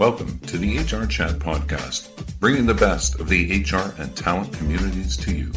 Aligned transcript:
Welcome 0.00 0.38
to 0.46 0.56
the 0.56 0.78
HR 0.78 1.04
Chat 1.04 1.32
Podcast, 1.32 2.08
bringing 2.40 2.64
the 2.64 2.72
best 2.72 3.20
of 3.20 3.28
the 3.28 3.60
HR 3.60 3.92
and 4.00 4.16
talent 4.16 4.50
communities 4.50 5.14
to 5.18 5.30
you. 5.30 5.52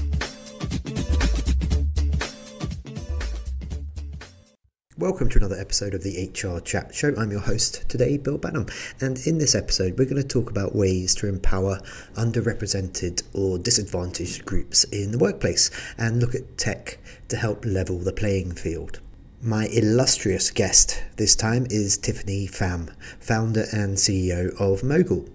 Welcome 4.98 5.30
to 5.30 5.38
another 5.38 5.56
episode 5.58 5.94
of 5.94 6.04
the 6.04 6.30
HR 6.30 6.60
Chat 6.60 6.94
Show. 6.94 7.14
I'm 7.18 7.32
your 7.32 7.40
host 7.40 7.88
today, 7.88 8.18
Bill 8.18 8.38
Banham, 8.38 8.70
and 9.00 9.18
in 9.26 9.38
this 9.38 9.56
episode, 9.56 9.98
we're 9.98 10.10
going 10.10 10.22
to 10.22 10.28
talk 10.28 10.50
about 10.50 10.76
ways 10.76 11.16
to 11.16 11.30
empower 11.30 11.80
underrepresented 12.16 13.24
or 13.34 13.58
disadvantaged 13.58 14.44
groups 14.44 14.84
in 14.84 15.14
the 15.14 15.20
workplace 15.20 15.72
and 15.98 16.20
look 16.20 16.36
at 16.36 16.58
tech 16.58 16.98
to 17.30 17.38
help 17.38 17.64
level 17.64 17.98
the 17.98 18.12
playing 18.12 18.52
field. 18.52 19.00
My 19.46 19.66
illustrious 19.66 20.52
guest 20.52 21.04
this 21.18 21.36
time 21.36 21.68
is 21.70 21.98
Tiffany 21.98 22.48
Pham, 22.48 22.96
founder 23.20 23.66
and 23.74 23.98
CEO 23.98 24.58
of 24.58 24.86
Mogul, 24.86 25.28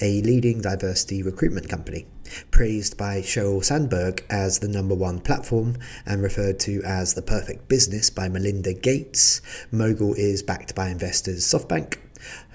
a 0.00 0.22
leading 0.22 0.60
diversity 0.60 1.20
recruitment 1.20 1.68
company. 1.68 2.06
Praised 2.52 2.96
by 2.96 3.22
Sheryl 3.22 3.64
Sandberg 3.64 4.24
as 4.30 4.60
the 4.60 4.68
number 4.68 4.94
one 4.94 5.18
platform 5.18 5.78
and 6.06 6.22
referred 6.22 6.60
to 6.60 6.80
as 6.84 7.14
the 7.14 7.22
perfect 7.22 7.66
business 7.66 8.08
by 8.08 8.28
Melinda 8.28 8.72
Gates, 8.72 9.42
Mogul 9.72 10.14
is 10.14 10.44
backed 10.44 10.76
by 10.76 10.88
investors 10.88 11.44
SoftBank, 11.44 11.96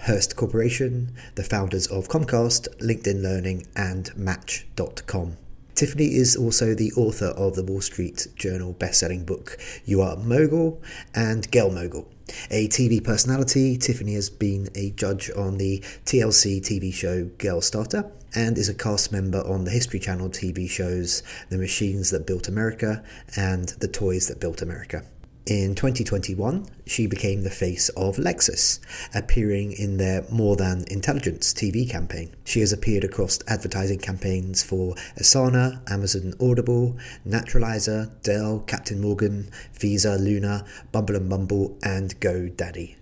Hearst 0.04 0.38
Corporation, 0.38 1.14
the 1.36 1.44
founders 1.44 1.88
of 1.88 2.08
Comcast, 2.08 2.70
LinkedIn 2.78 3.22
Learning, 3.22 3.68
and 3.76 4.16
Match.com. 4.16 5.41
Tiffany 5.75 6.16
is 6.16 6.35
also 6.35 6.73
the 6.73 6.91
author 6.93 7.27
of 7.27 7.55
the 7.55 7.63
Wall 7.63 7.81
Street 7.81 8.27
Journal 8.35 8.73
best-selling 8.73 9.25
book 9.25 9.58
You 9.86 10.02
Are 10.02 10.17
Mogul 10.17 10.81
and 11.16 11.50
Girl 11.52 11.72
Mogul. 11.72 12.08
A 12.50 12.67
TV 12.67 13.03
personality, 13.03 13.78
Tiffany 13.78 14.13
has 14.13 14.30
been 14.30 14.69
a 14.75 14.91
judge 14.91 15.30
on 15.36 15.58
the 15.58 15.80
TLC 16.05 16.61
TV 16.61 16.94
show 16.94 17.25
Girl 17.38 17.61
Starter 17.61 18.11
and 18.33 18.58
is 18.58 18.69
a 18.69 18.73
cast 18.73 19.11
member 19.11 19.39
on 19.39 19.66
the 19.66 19.72
History 19.72 20.00
Channel 20.00 20.30
TV 20.30 20.69
shows 20.69 21.23
The 21.50 21.58
Machines 21.58 22.11
That 22.11 22.25
Built 22.25 22.47
America 22.47 23.03
and 23.35 23.69
The 23.80 23.88
Toys 23.88 24.28
That 24.28 24.39
Built 24.39 24.61
America. 24.61 25.03
In 25.47 25.73
2021, 25.73 26.67
she 26.86 27.08
became 27.08 27.42
the 27.42 27.50
face 27.50 27.89
of 27.89 28.17
Lexus, 28.17 28.80
appearing 29.16 29.72
in 29.72 29.97
their 29.97 30.23
More 30.31 30.56
Than 30.56 30.86
Intelligence 30.88 31.52
TV 31.52 31.89
campaign. 31.89 32.36
She 32.44 32.59
has 32.59 32.72
appeared 32.72 33.03
across 33.03 33.39
advertising 33.47 33.97
campaigns 33.97 34.62
for 34.62 34.94
Asana, 35.19 35.81
Amazon 35.92 36.36
Audible, 36.39 36.95
Naturalizer, 37.28 38.12
Dell, 38.22 38.59
Captain 38.59 39.02
Morgan, 39.02 39.50
Visa, 39.73 40.16
Luna, 40.16 40.64
Bumble 40.92 41.16
and 41.16 41.28
Bumble, 41.28 41.75
and 41.81 42.19
GoDaddy. 42.19 42.97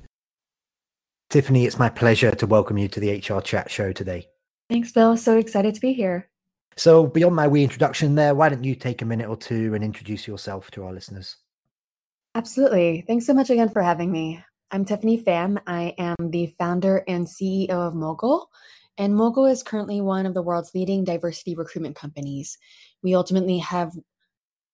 Tiffany, 1.29 1.65
it's 1.65 1.77
my 1.77 1.89
pleasure 1.89 2.31
to 2.31 2.47
welcome 2.47 2.77
you 2.77 2.87
to 2.87 3.01
the 3.01 3.17
HR 3.17 3.41
Chat 3.41 3.69
Show 3.69 3.91
today. 3.91 4.29
Thanks, 4.69 4.93
Bill. 4.93 5.17
So 5.17 5.37
excited 5.37 5.75
to 5.75 5.81
be 5.81 5.91
here. 5.91 6.29
So, 6.77 7.05
beyond 7.05 7.35
my 7.35 7.49
wee 7.49 7.63
introduction 7.63 8.15
there, 8.15 8.33
why 8.33 8.47
don't 8.47 8.63
you 8.63 8.75
take 8.75 9.01
a 9.01 9.05
minute 9.05 9.27
or 9.27 9.35
two 9.35 9.73
and 9.75 9.83
introduce 9.83 10.25
yourself 10.25 10.71
to 10.71 10.85
our 10.85 10.93
listeners? 10.93 11.35
Absolutely. 12.35 13.03
Thanks 13.07 13.25
so 13.25 13.33
much 13.33 13.49
again 13.49 13.69
for 13.69 13.81
having 13.81 14.11
me. 14.11 14.43
I'm 14.69 14.85
Tiffany 14.85 15.21
Pham. 15.21 15.59
I 15.65 15.95
am 15.97 16.15
the 16.29 16.53
founder 16.59 17.03
and 17.07 17.25
CEO 17.25 17.71
of 17.71 17.95
Mogul. 17.95 18.51
And 18.99 19.15
Mogul 19.15 19.47
is 19.47 19.63
currently 19.63 19.99
one 19.99 20.27
of 20.27 20.35
the 20.35 20.43
world's 20.43 20.75
leading 20.75 21.03
diversity 21.03 21.55
recruitment 21.55 21.95
companies. 21.95 22.59
We 23.01 23.15
ultimately 23.15 23.57
have 23.59 23.93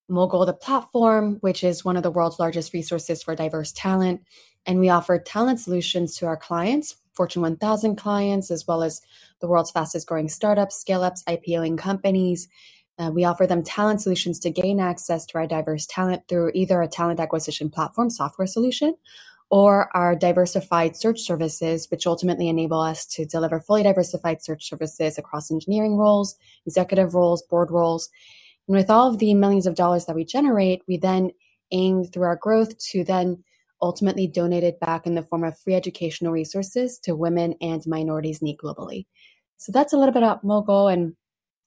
Mogul, 0.09 0.45
the 0.45 0.53
platform, 0.53 1.38
which 1.39 1.64
is 1.64 1.86
one 1.86 1.95
of 1.95 2.03
the 2.03 2.11
world's 2.11 2.39
largest 2.39 2.73
resources 2.73 3.23
for 3.23 3.36
diverse 3.36 3.72
talent. 3.72 4.22
And 4.66 4.80
we 4.80 4.89
offer 4.89 5.17
talent 5.17 5.61
solutions 5.61 6.17
to 6.17 6.26
our 6.26 6.38
clients, 6.38 6.98
Fortune 7.14 7.42
1000 7.42 7.95
clients, 7.95 8.52
as 8.52 8.67
well 8.67 8.83
as 8.83 9.02
the 9.39 9.48
world's 9.48 9.71
fastest 9.71 10.08
growing 10.08 10.27
startups, 10.27 10.76
scale 10.76 11.04
ups, 11.04 11.23
IPOing 11.23 11.77
companies, 11.77 12.49
uh, 12.98 13.11
we 13.14 13.26
offer 13.26 13.45
them 13.45 13.64
talent 13.64 14.02
solutions 14.02 14.39
to 14.39 14.50
gain 14.50 14.80
access 14.80 15.26
to 15.26 15.38
our 15.38 15.48
diverse 15.48 15.86
talent 15.86 16.23
through 16.28 16.52
either 16.54 16.82
a 16.82 16.88
talent 16.88 17.20
acquisition 17.20 17.70
platform 17.70 18.10
software 18.10 18.48
solution 18.48 18.95
or 19.50 19.95
our 19.95 20.16
diversified 20.16 20.95
search 20.95 21.22
services, 21.22 21.88
which 21.92 22.08
ultimately 22.08 22.50
enable 22.50 22.80
us 22.80 23.06
to 23.06 23.26
deliver 23.26 23.60
fully 23.60 23.83
diversified 23.83 24.42
search 24.42 24.67
services 24.67 25.17
across 25.17 25.52
engineering 25.52 25.98
roles, 25.98 26.36
executive 26.66 27.14
roles, 27.14 27.44
board 27.44 27.70
roles. 27.70 28.10
And 28.67 28.76
with 28.76 28.89
all 28.89 29.10
of 29.10 29.20
the 29.20 29.33
millions 29.33 29.67
of 29.67 29.76
dollars 29.76 30.06
that 30.06 30.16
we 30.16 30.26
generate, 30.26 30.82
we 30.88 30.98
then 30.98 31.32
aim 31.72 32.06
through 32.06 32.23
our 32.23 32.38
growth 32.38 32.77
to 32.92 33.04
then 33.04 33.44
ultimately 33.82 34.26
donate 34.26 34.64
it 34.64 34.80
back 34.80 35.06
in 35.06 35.16
the 35.16 35.22
form 35.22 35.44
of 35.44 35.60
free 35.60 35.76
educational 35.76 36.32
resources 36.32 36.98
to 37.00 37.16
women 37.16 37.54
and 37.62 37.83
minorities 37.86 38.42
need 38.42 38.58
globally. 38.58 39.06
So 39.58 39.72
that's 39.72 39.94
a 39.94 39.98
little 39.98 40.14
bit 40.14 40.23
about 40.23 40.44
Mogul 40.44 40.88
and 40.88 41.16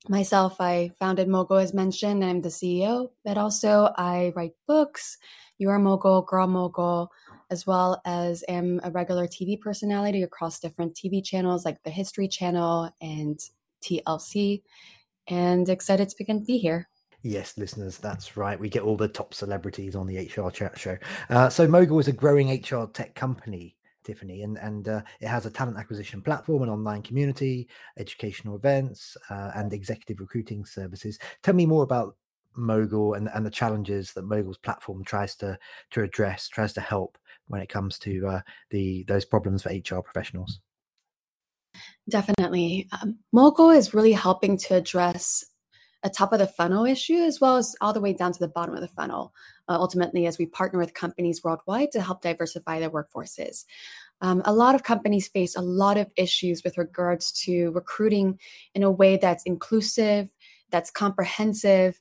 myself, 0.09 0.61
I 0.61 0.93
founded 0.99 1.29
Mogul 1.29 1.57
as 1.57 1.75
mentioned. 1.75 2.25
I'm 2.25 2.41
the 2.41 2.49
CEO, 2.49 3.11
but 3.25 3.39
also 3.39 3.93
I 3.97 4.33
write 4.37 4.53
books. 4.67 5.19
You 5.59 5.71
are 5.71 5.79
Mogul, 5.79 6.23
Girl 6.23 6.47
Mogul, 6.47 7.11
as 7.51 7.67
well 7.67 8.01
as 8.05 8.45
am 8.49 8.81
a 8.85 8.91
regular 8.91 9.27
TV 9.27 9.61
personality 9.61 10.23
across 10.23 10.61
different 10.61 10.95
TV 10.95 11.25
channels 11.25 11.65
like 11.65 11.83
the 11.83 11.91
History 11.91 12.29
Channel 12.29 12.91
and 13.01 13.41
TLC. 13.83 14.63
And 15.27 15.69
excited 15.69 16.09
to 16.09 16.17
begin 16.17 16.41
to 16.41 16.45
be 16.45 16.59
here. 16.59 16.89
Yes, 17.23 17.59
listeners, 17.59 17.99
that's 17.99 18.37
right. 18.37 18.59
We 18.59 18.69
get 18.69 18.83
all 18.83 18.97
the 18.97 19.09
top 19.09 19.35
celebrities 19.35 19.97
on 19.97 20.07
the 20.07 20.19
HR 20.19 20.51
chat 20.51 20.79
show. 20.79 20.97
Uh, 21.29 21.49
so, 21.49 21.67
Mogul 21.67 21.99
is 21.99 22.07
a 22.07 22.13
growing 22.13 22.49
HR 22.49 22.87
tech 22.87 23.17
company 23.17 23.77
Tiffany, 24.09 24.43
and 24.43 24.59
and 24.59 24.89
uh, 24.89 25.03
it 25.21 25.29
has 25.29 25.45
a 25.45 25.51
talent 25.51 25.77
acquisition 25.77 26.23
platform, 26.23 26.63
an 26.63 26.71
online 26.71 27.03
community, 27.03 27.69
educational 27.99 28.57
events, 28.57 29.17
uh, 29.29 29.51
and 29.55 29.73
executive 29.73 30.19
recruiting 30.19 30.65
services. 30.65 31.19
Tell 31.43 31.55
me 31.55 31.67
more 31.67 31.83
about 31.83 32.17
Mogul 32.57 33.15
and 33.15 33.29
and 33.35 33.45
the 33.45 33.51
challenges 33.51 34.15
that 34.15 34.25
Mogul's 34.25 34.57
platform 34.57 35.05
tries 35.05 35.37
to 35.37 35.59
to 35.91 36.03
address, 36.03 36.49
tries 36.49 36.73
to 36.73 36.81
help 36.81 37.19
when 37.49 37.61
it 37.61 37.69
comes 37.69 37.99
to 38.01 38.27
uh, 38.27 38.41
the 38.71 39.05
those 39.05 39.27
problems 39.27 39.63
for 39.63 39.71
HR 39.71 40.01
professionals. 40.01 40.61
Definitely, 42.09 42.89
um, 43.03 43.19
Mogul 43.33 43.71
is 43.71 43.93
really 43.93 44.13
helping 44.13 44.57
to 44.57 44.77
address 44.77 45.45
a 46.03 46.11
top 46.11 46.33
of 46.33 46.39
the 46.39 46.47
funnel 46.47 46.85
issue 46.85 47.15
as 47.17 47.41
well 47.41 47.57
as 47.57 47.75
all 47.81 47.93
the 47.93 48.01
way 48.01 48.13
down 48.13 48.33
to 48.33 48.39
the 48.39 48.49
bottom 48.49 48.75
of 48.75 48.81
the 48.81 48.89
funnel. 48.89 49.33
Uh, 49.69 49.77
ultimately, 49.79 50.27
as 50.27 50.39
we 50.39 50.47
partner 50.47 50.79
with 50.79 50.95
companies 50.95 51.43
worldwide 51.43 51.93
to 51.93 52.01
help 52.01 52.23
diversify 52.23 52.79
their 52.79 52.91
workforces. 52.91 53.65
Um, 54.21 54.43
a 54.45 54.53
lot 54.53 54.75
of 54.75 54.83
companies 54.83 55.29
face 55.29 55.55
a 55.57 55.61
lot 55.61 55.97
of 55.97 56.11
issues 56.17 56.65
with 56.65 56.79
regards 56.79 57.31
to 57.45 57.71
recruiting 57.71 58.39
in 58.75 58.83
a 58.83 58.91
way 58.91 59.17
that's 59.17 59.45
inclusive, 59.45 60.35
that's 60.71 60.91
comprehensive, 60.91 62.01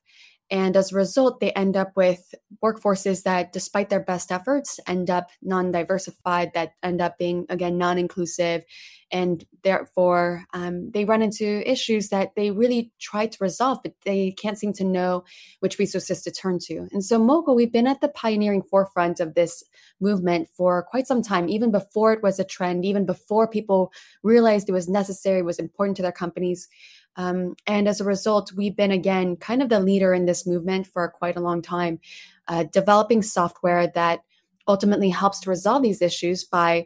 and 0.50 0.78
as 0.78 0.94
a 0.94 0.96
result, 0.96 1.41
they 1.41 1.52
end 1.52 1.75
up 1.75 1.91
with 1.97 2.34
workforces 2.63 3.24
that, 3.24 3.52
despite 3.52 3.90
their 3.90 4.00
best 4.00 4.31
efforts, 4.31 4.80
end 4.88 5.09
up 5.09 5.30
non 5.41 5.72
diversified, 5.72 6.52
that 6.53 6.74
end 6.81 7.02
up 7.02 7.18
being, 7.18 7.46
again, 7.50 7.78
non 7.78 7.97
inclusive. 7.97 8.63
And 9.12 9.44
therefore, 9.63 10.46
um, 10.53 10.91
they 10.91 11.06
run 11.06 11.22
into 11.22 11.69
issues 11.69 12.09
that 12.09 12.35
they 12.35 12.52
really 12.52 12.91
try 13.00 13.28
to 13.28 13.38
resolve, 13.41 13.80
but 13.84 13.94
they 14.06 14.31
can't 14.31 14.58
seem 14.58 14.74
to 14.74 14.84
know 14.85 15.24
which 15.59 15.80
resources 15.80 16.22
to 16.24 16.31
turn 16.31 16.59
to. 16.64 16.88
And 16.91 17.03
so, 17.03 17.19
Mogul, 17.19 17.56
we've 17.56 17.72
been 17.72 17.88
at 17.88 18.00
the 18.00 18.09
pioneering 18.09 18.64
forefront 18.64 19.19
of 19.19 19.34
this 19.34 19.64
movement 20.00 20.47
for 20.56 20.84
quite 20.84 21.08
some 21.08 21.22
time, 21.22 21.50
even 21.50 21.72
before 21.72 22.14
it 22.14 22.24
was 22.24 22.40
a 22.40 22.46
trend, 22.46 22.85
even 22.85 23.06
before 23.06 23.47
people 23.50 23.91
realized 24.24 24.69
it 24.69 24.74
was 24.74 24.88
necessary, 24.88 25.41
was 25.41 25.59
important 25.59 25.97
to 25.97 26.03
their 26.03 26.12
companies. 26.12 26.69
Um, 27.17 27.55
and 27.66 27.88
as 27.88 28.00
a 28.00 28.05
result, 28.05 28.53
we've 28.53 28.75
been 28.75 28.91
again 28.91 29.35
kind 29.35 29.61
of 29.61 29.69
the 29.69 29.79
leader 29.79 30.14
in 30.14 30.25
this 30.25 30.47
movement 30.47 30.87
for 30.87 31.08
quite 31.09 31.35
a 31.35 31.41
long 31.41 31.61
time, 31.61 31.99
uh, 32.47 32.64
developing 32.72 33.22
software 33.23 33.87
that 33.87 34.22
ultimately 34.67 35.09
helps 35.09 35.40
to 35.41 35.49
resolve 35.49 35.81
these 35.81 36.02
issues 36.02 36.43
by 36.43 36.85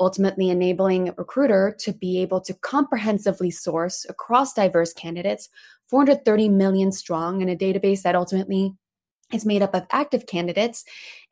ultimately 0.00 0.50
enabling 0.50 1.08
a 1.08 1.14
recruiter 1.16 1.76
to 1.80 1.92
be 1.92 2.20
able 2.20 2.40
to 2.40 2.54
comprehensively 2.54 3.50
source 3.50 4.06
across 4.08 4.52
diverse 4.52 4.92
candidates, 4.92 5.48
430 5.88 6.48
million 6.48 6.92
strong 6.92 7.40
in 7.40 7.48
a 7.48 7.56
database 7.56 8.02
that 8.02 8.16
ultimately 8.16 8.74
is 9.32 9.46
made 9.46 9.62
up 9.62 9.74
of 9.74 9.86
active 9.90 10.26
candidates. 10.26 10.84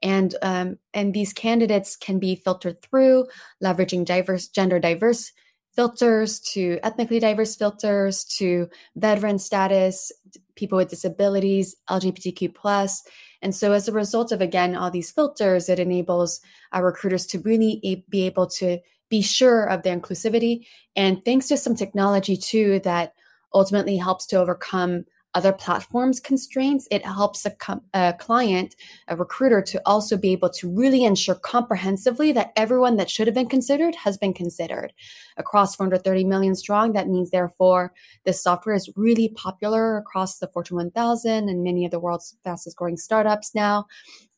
And 0.03 0.35
um, 0.43 0.79
and 0.95 1.15
these 1.15 1.33
candidates 1.33 1.97
can 1.97 2.19
be 2.19 2.37
filtered 2.37 2.81
through 2.83 3.27
leveraging 3.63 4.05
diverse 4.05 4.49
gender 4.49 4.79
diverse 4.79 5.33
filters 5.75 6.39
to 6.41 6.79
ethnically 6.83 7.19
diverse 7.19 7.57
filters 7.57 8.25
to 8.25 8.69
veteran 8.97 9.39
status 9.39 10.13
people 10.55 10.77
with 10.77 10.91
disabilities 10.91 11.75
lgbtq 11.89 12.55
plus. 12.55 13.03
And 13.41 13.55
so 13.55 13.73
as 13.73 13.89
a 13.89 13.93
result 13.93 14.33
of 14.33 14.41
again 14.41 14.77
all 14.77 14.91
these 14.91 15.11
filters 15.11 15.69
it 15.69 15.79
enables 15.79 16.41
our 16.73 16.85
recruiters 16.85 17.27
to 17.27 17.41
really 17.41 18.05
be 18.09 18.27
able 18.27 18.47
to 18.49 18.79
be 19.09 19.23
sure 19.23 19.65
of 19.65 19.83
their 19.83 19.99
inclusivity. 19.99 20.67
And 20.97 21.23
thanks 21.25 21.49
to 21.49 21.57
some 21.57 21.77
technology 21.77 22.37
too 22.37 22.81
that 22.81 23.15
ultimately 23.55 23.97
helps 23.97 24.27
to 24.27 24.37
overcome 24.37 25.05
other 25.35 25.53
platforms 25.53 26.21
constraints, 26.21 26.87
it 26.91 27.05
helps 27.05 27.47
a, 27.47 27.51
com- 27.51 27.83
a, 27.95 28.15
client, 28.19 28.77
a 29.09 29.17
recruiter, 29.17 29.63
to 29.63 29.81
also 29.87 30.17
be 30.17 30.33
able 30.33 30.51
to 30.51 30.69
really 30.69 31.05
ensure 31.05 31.35
comprehensively 31.35 32.33
that 32.33 32.53
everyone 32.57 32.97
that 32.97 33.11
should 33.11 33.27
have 33.27 33.35
been 33.35 33.49
considered 33.49 33.95
has 33.95 34.19
been 34.19 34.35
considered. 34.35 34.93
Across 35.37 35.77
430 35.77 36.25
million 36.25 36.55
strong, 36.55 36.93
that 36.93 37.09
means, 37.09 37.31
therefore, 37.31 37.93
this 38.25 38.43
software 38.43 38.75
is 38.75 38.91
really 38.97 39.31
popular 39.31 39.97
across 39.97 40.39
the 40.39 40.49
Fortune 40.49 40.77
1000 40.77 41.49
and 41.49 41.65
many 41.65 41.85
of 41.85 41.91
the 41.91 42.01
world's 42.01 42.37
fastest 42.45 42.77
growing 42.77 42.97
startups 42.97 43.55
now 43.55 43.87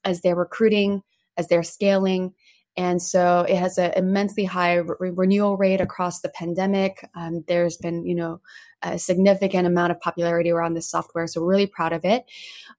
as 0.04 0.20
they're 0.20 0.36
recruiting, 0.36 1.02
as 1.36 1.48
they're 1.48 1.62
scaling. 1.62 2.32
And 2.76 3.00
so 3.00 3.46
it 3.48 3.56
has 3.56 3.78
an 3.78 3.92
immensely 3.96 4.44
high 4.44 4.74
re- 4.74 5.10
renewal 5.10 5.56
rate 5.56 5.80
across 5.80 6.20
the 6.20 6.28
pandemic. 6.28 7.08
Um, 7.14 7.44
there's 7.46 7.76
been, 7.76 8.04
you 8.04 8.14
know, 8.14 8.40
a 8.82 8.98
significant 8.98 9.66
amount 9.66 9.92
of 9.92 10.00
popularity 10.00 10.50
around 10.50 10.74
this 10.74 10.90
software. 10.90 11.26
So 11.26 11.40
we're 11.40 11.50
really 11.50 11.66
proud 11.66 11.92
of 11.92 12.04
it. 12.04 12.24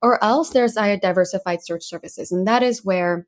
Or 0.01 0.23
else 0.23 0.49
there's 0.49 0.73
diversified 0.73 1.63
search 1.63 1.83
services. 1.83 2.31
And 2.31 2.47
that 2.47 2.61
is 2.61 2.83
where 2.83 3.25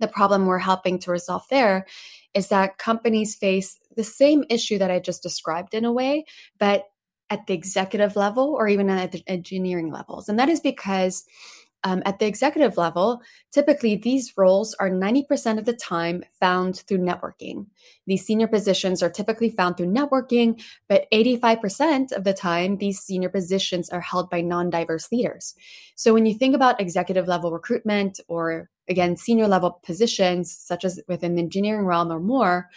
the 0.00 0.08
problem 0.08 0.46
we're 0.46 0.58
helping 0.58 0.98
to 1.00 1.10
resolve 1.10 1.44
there 1.50 1.86
is 2.34 2.48
that 2.48 2.78
companies 2.78 3.34
face 3.34 3.78
the 3.96 4.04
same 4.04 4.44
issue 4.48 4.78
that 4.78 4.90
I 4.90 4.98
just 4.98 5.22
described 5.22 5.74
in 5.74 5.84
a 5.84 5.92
way, 5.92 6.24
but 6.58 6.84
at 7.30 7.46
the 7.46 7.54
executive 7.54 8.16
level 8.16 8.54
or 8.54 8.68
even 8.68 8.90
at 8.90 9.12
the 9.12 9.22
engineering 9.26 9.90
levels. 9.90 10.28
And 10.28 10.38
that 10.38 10.48
is 10.48 10.60
because 10.60 11.24
um, 11.84 12.02
at 12.04 12.18
the 12.18 12.26
executive 12.26 12.76
level, 12.76 13.20
typically 13.50 13.96
these 13.96 14.34
roles 14.36 14.74
are 14.74 14.90
90% 14.90 15.58
of 15.58 15.64
the 15.64 15.72
time 15.72 16.22
found 16.38 16.80
through 16.80 16.98
networking. 16.98 17.66
These 18.06 18.24
senior 18.24 18.46
positions 18.46 19.02
are 19.02 19.10
typically 19.10 19.50
found 19.50 19.76
through 19.76 19.92
networking, 19.92 20.62
but 20.88 21.06
85% 21.12 22.12
of 22.12 22.24
the 22.24 22.34
time, 22.34 22.78
these 22.78 23.00
senior 23.00 23.28
positions 23.28 23.90
are 23.90 24.00
held 24.00 24.30
by 24.30 24.40
non 24.40 24.70
diverse 24.70 25.10
leaders. 25.10 25.54
So 25.94 26.14
when 26.14 26.26
you 26.26 26.34
think 26.34 26.54
about 26.54 26.80
executive 26.80 27.26
level 27.26 27.52
recruitment 27.52 28.20
or 28.28 28.70
again, 28.88 29.16
senior 29.16 29.48
level 29.48 29.80
positions, 29.82 30.52
such 30.52 30.84
as 30.84 31.00
within 31.08 31.36
the 31.36 31.42
engineering 31.42 31.86
realm 31.86 32.12
or 32.12 32.20
more, 32.20 32.68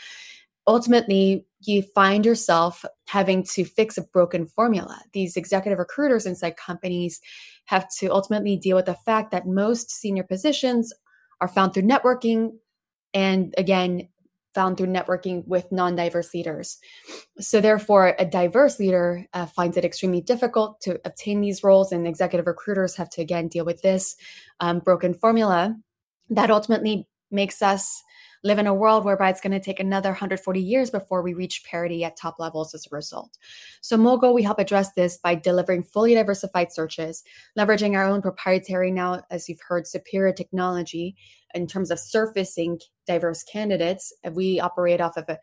ultimately 0.67 1.45
you 1.61 1.81
find 1.81 2.25
yourself 2.25 2.85
having 3.07 3.43
to 3.43 3.65
fix 3.65 3.97
a 3.97 4.01
broken 4.01 4.45
formula. 4.45 5.01
These 5.13 5.37
executive 5.37 5.79
recruiters 5.79 6.25
inside 6.25 6.57
companies 6.57 7.21
have 7.65 7.87
to 7.99 8.07
ultimately 8.11 8.57
deal 8.57 8.75
with 8.75 8.85
the 8.85 8.95
fact 8.95 9.31
that 9.31 9.47
most 9.47 9.91
senior 9.91 10.23
positions 10.23 10.93
are 11.41 11.47
found 11.47 11.73
through 11.73 11.83
networking 11.83 12.51
and 13.13 13.53
again 13.57 14.07
found 14.53 14.77
through 14.77 14.87
networking 14.87 15.45
with 15.47 15.69
non-diverse 15.69 16.33
leaders 16.33 16.77
so 17.39 17.59
therefore 17.59 18.15
a 18.17 18.25
diverse 18.25 18.79
leader 18.79 19.25
uh, 19.33 19.45
finds 19.45 19.75
it 19.75 19.83
extremely 19.83 20.21
difficult 20.21 20.79
to 20.79 20.97
obtain 21.03 21.41
these 21.41 21.61
roles 21.61 21.91
and 21.91 22.07
executive 22.07 22.47
recruiters 22.47 22.95
have 22.95 23.09
to 23.09 23.21
again 23.21 23.49
deal 23.49 23.65
with 23.65 23.81
this 23.81 24.15
um, 24.61 24.79
broken 24.79 25.13
formula 25.13 25.75
that 26.29 26.49
ultimately 26.49 27.05
makes 27.31 27.61
us 27.61 28.01
live 28.45 28.59
in 28.59 28.67
a 28.67 28.73
world 28.73 29.03
whereby 29.03 29.29
it's 29.29 29.41
going 29.41 29.51
to 29.51 29.59
take 29.59 29.79
another 29.79 30.09
140 30.09 30.61
years 30.61 30.91
before 30.91 31.23
we 31.23 31.33
reach 31.33 31.63
parity 31.65 32.03
at 32.03 32.15
top 32.15 32.35
levels 32.37 32.75
as 32.75 32.85
a 32.85 32.95
result. 32.95 33.37
So, 33.81 33.97
Mogul, 33.97 34.35
we 34.35 34.43
help 34.43 34.59
address 34.59 34.93
this 34.93 35.17
by 35.17 35.33
delivering 35.33 35.81
fully 35.81 36.13
diversified 36.13 36.71
searches, 36.71 37.23
leveraging 37.57 37.95
our 37.95 38.05
own 38.05 38.21
proprietary, 38.21 38.91
now, 38.91 39.23
as 39.31 39.49
you've 39.49 39.61
heard, 39.67 39.87
superior 39.87 40.31
technology 40.31 41.15
in 41.55 41.65
terms 41.65 41.89
of 41.89 41.99
surfacing 41.99 42.79
diverse 43.07 43.41
candidates. 43.43 44.13
We 44.31 44.59
operate 44.59 45.01
off 45.01 45.17
of 45.17 45.27
a 45.27 45.39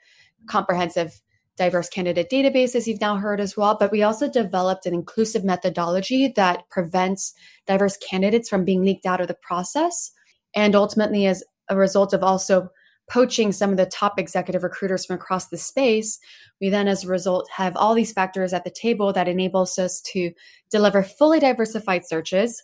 comprehensive 0.46 1.20
diverse 1.56 1.88
candidate 1.88 2.31
database, 2.31 2.76
as 2.76 2.87
you've 2.87 3.00
now 3.00 3.16
heard 3.16 3.40
as 3.40 3.56
well. 3.56 3.76
But 3.78 3.90
we 3.90 4.04
also 4.04 4.31
developed 4.31 4.87
an 4.87 4.94
inclusive 4.94 5.44
methodology 5.44 6.32
that 6.37 6.69
prevents 6.70 7.34
diverse 7.66 7.96
candidates 7.96 8.49
from 8.49 8.64
being 8.64 8.84
leaked 8.84 9.06
out 9.06 9.20
of 9.20 9.28
the 9.28 9.34
process. 9.34 10.12
And 10.54 10.76
ultimately, 10.76 11.26
as 11.26 11.43
a 11.69 11.76
result 11.76 12.12
of 12.12 12.22
also 12.22 12.69
poaching 13.12 13.53
some 13.53 13.70
of 13.70 13.76
the 13.76 13.85
top 13.85 14.19
executive 14.19 14.62
recruiters 14.62 15.05
from 15.05 15.17
across 15.17 15.49
the 15.49 15.59
space, 15.59 16.19
we 16.62 16.70
then, 16.70 16.88
as 16.88 17.05
a 17.05 17.09
result, 17.09 17.47
have 17.55 17.76
all 17.76 17.94
these 17.94 18.12
factors 18.12 18.55
at 18.55 18.64
the 18.64 18.70
table 18.70 19.12
that 19.12 19.29
enables 19.29 19.79
us 19.79 20.00
to 20.00 20.32
deliver 20.70 21.03
fully 21.03 21.38
diversified 21.38 22.06
searches, 22.06 22.62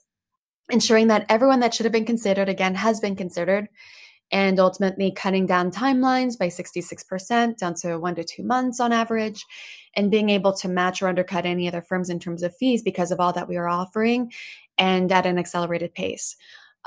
ensuring 0.71 1.09
that 1.09 1.27
everyone 1.29 1.61
that 1.61 1.75
should 1.75 1.85
have 1.85 1.93
been 1.93 2.07
considered, 2.07 2.49
again, 2.49 2.75
has 2.75 2.99
been 2.99 3.15
considered, 3.15 3.69
and 4.33 4.59
ultimately 4.59 5.11
cutting 5.11 5.45
down 5.45 5.71
timelines 5.71 6.39
by 6.39 6.49
66% 6.49 7.59
down 7.59 7.75
to 7.75 7.99
one 7.99 8.15
to 8.15 8.25
two 8.25 8.43
months 8.43 8.81
on 8.81 8.91
average, 8.91 9.45
and 9.97 10.11
being 10.11 10.31
able 10.31 10.55
to 10.55 10.69
match 10.69 11.03
or 11.03 11.09
undercut 11.09 11.45
any 11.45 11.69
other 11.69 11.83
firms 11.83 12.09
in 12.09 12.19
terms 12.19 12.43
of 12.43 12.57
fees 12.57 12.83
because 12.83 13.11
of 13.11 13.21
all 13.21 13.35
that 13.35 13.49
we 13.49 13.59
are 13.59 13.69
offering 13.69 14.33
and 14.79 15.13
at 15.13 15.27
an 15.27 15.39
accelerated 15.39 15.93
pace. 15.93 16.37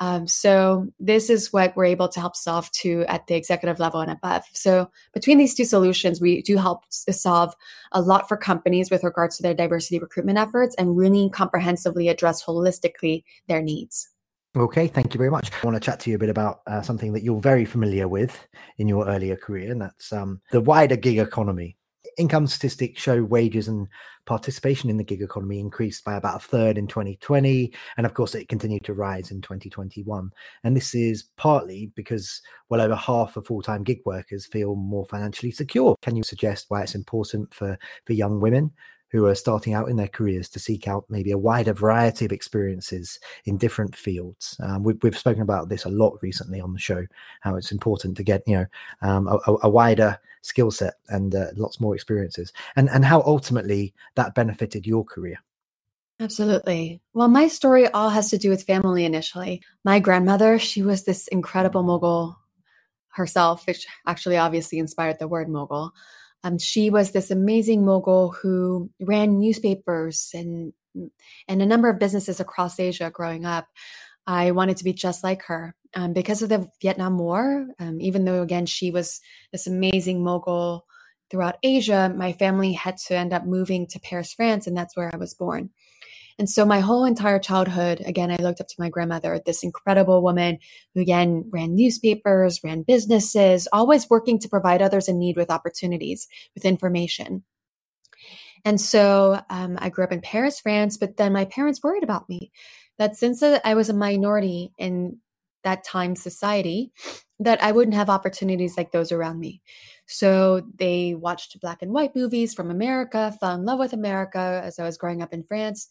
Um, 0.02 0.26
so 0.26 0.88
this 1.00 1.30
is 1.30 1.54
what 1.54 1.76
we're 1.76 1.86
able 1.86 2.08
to 2.10 2.20
help 2.20 2.36
solve 2.36 2.72
to 2.72 3.06
at 3.08 3.28
the 3.28 3.36
executive 3.36 3.80
level 3.80 4.00
and 4.00 4.10
above. 4.10 4.44
So 4.52 4.90
between 5.14 5.38
these 5.38 5.54
two 5.54 5.64
solutions, 5.64 6.20
we 6.20 6.42
do 6.42 6.58
help 6.58 6.86
solve 6.90 7.54
a 7.92 8.02
lot 8.02 8.28
for 8.28 8.36
companies 8.36 8.90
with 8.90 9.04
regards 9.04 9.38
to 9.38 9.44
their 9.44 9.54
diversity 9.54 10.00
recruitment 10.00 10.40
efforts 10.40 10.74
and 10.80 10.98
really 10.98 11.30
comprehensively 11.30 12.10
address 12.10 12.44
holistically 12.44 13.24
their 13.48 13.62
needs. 13.62 14.10
Okay, 14.58 14.88
thank 14.88 15.14
you 15.14 15.20
very 15.20 15.30
much. 15.30 15.52
I 15.62 15.66
want 15.66 15.76
to 15.76 15.80
chat 15.80 16.00
to 16.02 16.10
you 16.10 16.16
a 16.16 16.20
bit 16.20 16.30
about 16.30 16.62
uh, 16.66 16.82
something 16.82 17.14
that 17.14 17.22
you're 17.22 17.40
very 17.40 17.64
familiar 17.64 18.08
with 18.08 18.48
in 18.80 18.88
your 18.88 19.08
earlier 19.08 19.36
career, 19.36 19.72
and 19.72 19.82
that's 19.82 20.12
um, 20.12 20.42
the 20.52 20.62
wider 20.62 20.96
gig 20.96 21.20
economy 21.20 21.78
income 22.18 22.48
statistics 22.48 23.02
show 23.02 23.24
wages 23.24 23.68
and 23.68 23.88
participation 24.26 24.90
in 24.90 24.98
the 24.98 25.04
gig 25.04 25.22
economy 25.22 25.60
increased 25.60 26.04
by 26.06 26.16
about 26.16 26.38
a 26.38 26.48
third 26.48 26.78
in 26.78 26.88
2020 26.88 27.74
and 27.98 28.06
of 28.06 28.14
course 28.14 28.36
it 28.36 28.48
continued 28.48 28.84
to 28.84 28.94
rise 28.94 29.32
in 29.32 29.42
2021 29.42 30.30
and 30.64 30.78
this 30.78 30.94
is 30.94 31.24
partly 31.38 31.92
because 31.96 32.42
well 32.70 32.82
over 32.82 32.96
half 32.96 33.36
of 33.36 33.46
full-time 33.48 33.84
gig 33.84 34.00
workers 34.06 34.46
feel 34.46 34.76
more 34.76 35.06
financially 35.06 35.52
secure. 35.52 35.96
Can 36.02 36.16
you 36.16 36.24
suggest 36.24 36.66
why 36.70 36.82
it's 36.82 36.96
important 36.96 37.54
for 37.54 37.78
for 38.06 38.14
young 38.14 38.40
women 38.40 38.72
who 39.12 39.26
are 39.26 39.36
starting 39.36 39.74
out 39.74 39.90
in 39.90 39.98
their 39.98 40.08
careers 40.08 40.50
to 40.50 40.60
seek 40.60 40.88
out 40.88 41.06
maybe 41.10 41.32
a 41.32 41.38
wider 41.38 41.74
variety 41.74 42.26
of 42.26 42.32
experiences 42.32 43.20
in 43.46 43.58
different 43.58 43.96
fields. 43.96 44.56
Um, 44.62 44.84
we, 44.84 44.94
have 45.04 45.18
spoken 45.18 45.42
about 45.42 45.70
this 45.70 45.86
a 45.86 45.90
lot 45.90 46.18
recently 46.22 46.62
on 46.62 46.74
the 46.74 46.80
show, 46.80 47.06
how 47.42 47.56
it's 47.56 47.72
important 47.72 48.18
to 48.18 48.24
get 48.24 48.44
you 48.48 48.58
know 48.58 48.66
um, 49.02 49.28
a, 49.28 49.56
a, 49.64 49.70
wider 49.70 50.18
skill 50.42 50.72
set 50.72 50.96
and 51.10 51.36
uh, 51.36 51.48
lots 51.56 51.80
more 51.80 51.94
experiences, 51.94 52.54
and 52.76 52.90
and 52.90 53.06
how 53.06 53.22
ultimately 53.24 53.94
that 54.16 54.34
benefited 54.34 54.88
your 54.88 55.04
career. 55.04 55.38
Absolutely. 56.20 57.02
Well, 57.14 57.30
my 57.30 57.48
story 57.48 57.88
all 57.88 58.10
has 58.10 58.30
to 58.30 58.38
do 58.38 58.50
with 58.50 58.64
family 58.64 59.06
initially. 59.06 59.64
My 59.84 60.00
grandmother, 60.00 60.60
she 60.60 60.84
was 60.84 61.04
this 61.04 61.28
incredible 61.30 61.82
mogul 61.82 62.38
herself, 63.10 63.66
which 63.66 63.88
actually 64.06 64.38
obviously 64.38 64.78
inspired 64.78 65.18
the 65.20 65.28
word 65.28 65.50
mogul. 65.50 65.94
Um, 66.44 66.58
she 66.58 66.90
was 66.90 67.12
this 67.12 67.32
amazing 67.32 67.86
mogul 67.86 68.32
who 68.32 68.90
ran 69.00 69.40
newspapers 69.40 70.32
and 70.34 70.74
and 71.48 71.62
a 71.62 71.66
number 71.66 71.90
of 71.90 72.00
businesses 72.00 72.40
across 72.40 72.80
Asia 72.80 73.10
growing 73.14 73.46
up. 73.46 73.68
I 74.28 74.52
wanted 74.52 74.78
to 74.78 74.84
be 74.84 74.94
just 74.94 75.24
like 75.24 75.44
her 75.44 75.76
um, 75.96 76.14
because 76.14 76.42
of 76.42 76.50
the 76.50 76.68
Vietnam 76.82 77.18
War. 77.18 77.68
Um, 77.80 78.02
even 78.02 78.26
though 78.26 78.42
again 78.42 78.66
she 78.66 78.92
was 78.92 79.22
this 79.52 79.68
amazing 79.68 80.24
mogul 80.24 80.86
throughout 81.30 81.58
Asia, 81.64 82.14
my 82.16 82.34
family 82.34 82.74
had 82.74 82.98
to 82.98 83.16
end 83.16 83.34
up 83.34 83.46
moving 83.46 83.88
to 83.88 84.00
Paris, 84.00 84.34
France, 84.34 84.68
and 84.68 84.76
that's 84.76 84.96
where 84.96 85.10
I 85.14 85.18
was 85.18 85.34
born. 85.34 85.70
And 86.42 86.50
so 86.50 86.66
my 86.66 86.80
whole 86.80 87.06
entire 87.06 87.38
childhood, 87.38 88.02
again, 88.04 88.32
I 88.32 88.38
looked 88.38 88.60
up 88.60 88.68
to 88.68 88.76
my 88.80 88.90
grandmother, 88.90 89.40
this 89.46 89.62
incredible 89.62 90.24
woman 90.24 90.58
who 90.96 91.02
again 91.02 91.48
ran 91.52 91.76
newspapers, 91.76 92.62
ran 92.64 92.82
businesses, 92.82 93.68
always 93.72 94.10
working 94.10 94.40
to 94.40 94.50
provide 94.50 94.82
others 94.82 95.08
in 95.08 95.20
need 95.20 95.38
with 95.38 95.52
opportunities, 95.52 96.28
with 96.56 96.66
information. 96.66 97.44
And 98.66 98.82
so 98.82 99.40
um, 99.52 99.78
I 99.80 99.90
grew 99.90 100.04
up 100.04 100.12
in 100.12 100.22
Paris, 100.22 100.60
France, 100.60 100.98
but 100.98 101.18
then 101.18 101.32
my 101.32 101.46
parents 101.46 101.84
worried 101.84 102.02
about 102.02 102.28
me 102.28 102.52
that 102.98 103.16
since 103.16 103.44
I 103.44 103.76
was 103.76 103.90
a 103.90 103.94
minority 103.94 104.74
in 104.80 105.20
that 105.64 105.84
time 105.84 106.16
society, 106.16 106.92
that 107.40 107.62
I 107.62 107.72
wouldn't 107.72 107.96
have 107.96 108.10
opportunities 108.10 108.78
like 108.78 108.92
those 108.92 109.12
around 109.12 109.40
me. 109.40 109.62
So 110.08 110.64
they 110.74 111.14
watched 111.14 111.62
black 111.62 111.84
and 111.84 111.92
white 111.92 112.16
movies 112.16 112.56
from 112.56 112.72
America, 112.72 113.38
fell 113.40 113.54
in 113.54 113.64
love 113.64 113.78
with 113.78 113.94
America 113.94 114.60
as 114.64 114.80
I 114.80 114.86
was 114.86 114.98
growing 114.98 115.22
up 115.22 115.34
in 115.34 115.44
France, 115.44 115.88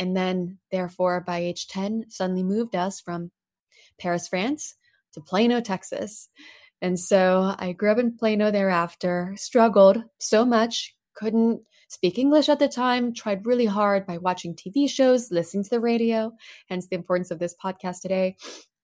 and 0.00 0.16
then 0.16 0.58
therefore 0.72 1.20
by 1.20 1.38
age 1.38 1.68
10 1.68 2.06
suddenly 2.08 2.42
moved 2.42 2.74
us 2.74 3.00
from 3.00 3.30
paris 4.00 4.26
france 4.26 4.74
to 5.12 5.20
plano 5.20 5.60
texas. 5.60 6.28
And 6.82 6.98
so 6.98 7.54
i 7.58 7.72
grew 7.72 7.92
up 7.92 7.98
in 7.98 8.16
plano 8.16 8.50
thereafter 8.50 9.34
struggled 9.36 10.02
so 10.18 10.44
much 10.44 10.96
couldn't 11.14 11.60
speak 11.88 12.18
english 12.18 12.48
at 12.48 12.58
the 12.58 12.68
time 12.68 13.12
tried 13.12 13.46
really 13.46 13.66
hard 13.66 14.06
by 14.06 14.16
watching 14.16 14.54
tv 14.54 14.88
shows 14.88 15.30
listening 15.30 15.62
to 15.64 15.70
the 15.70 15.80
radio 15.80 16.32
hence 16.68 16.86
the 16.88 16.96
importance 16.96 17.30
of 17.30 17.38
this 17.38 17.54
podcast 17.62 18.00
today 18.00 18.34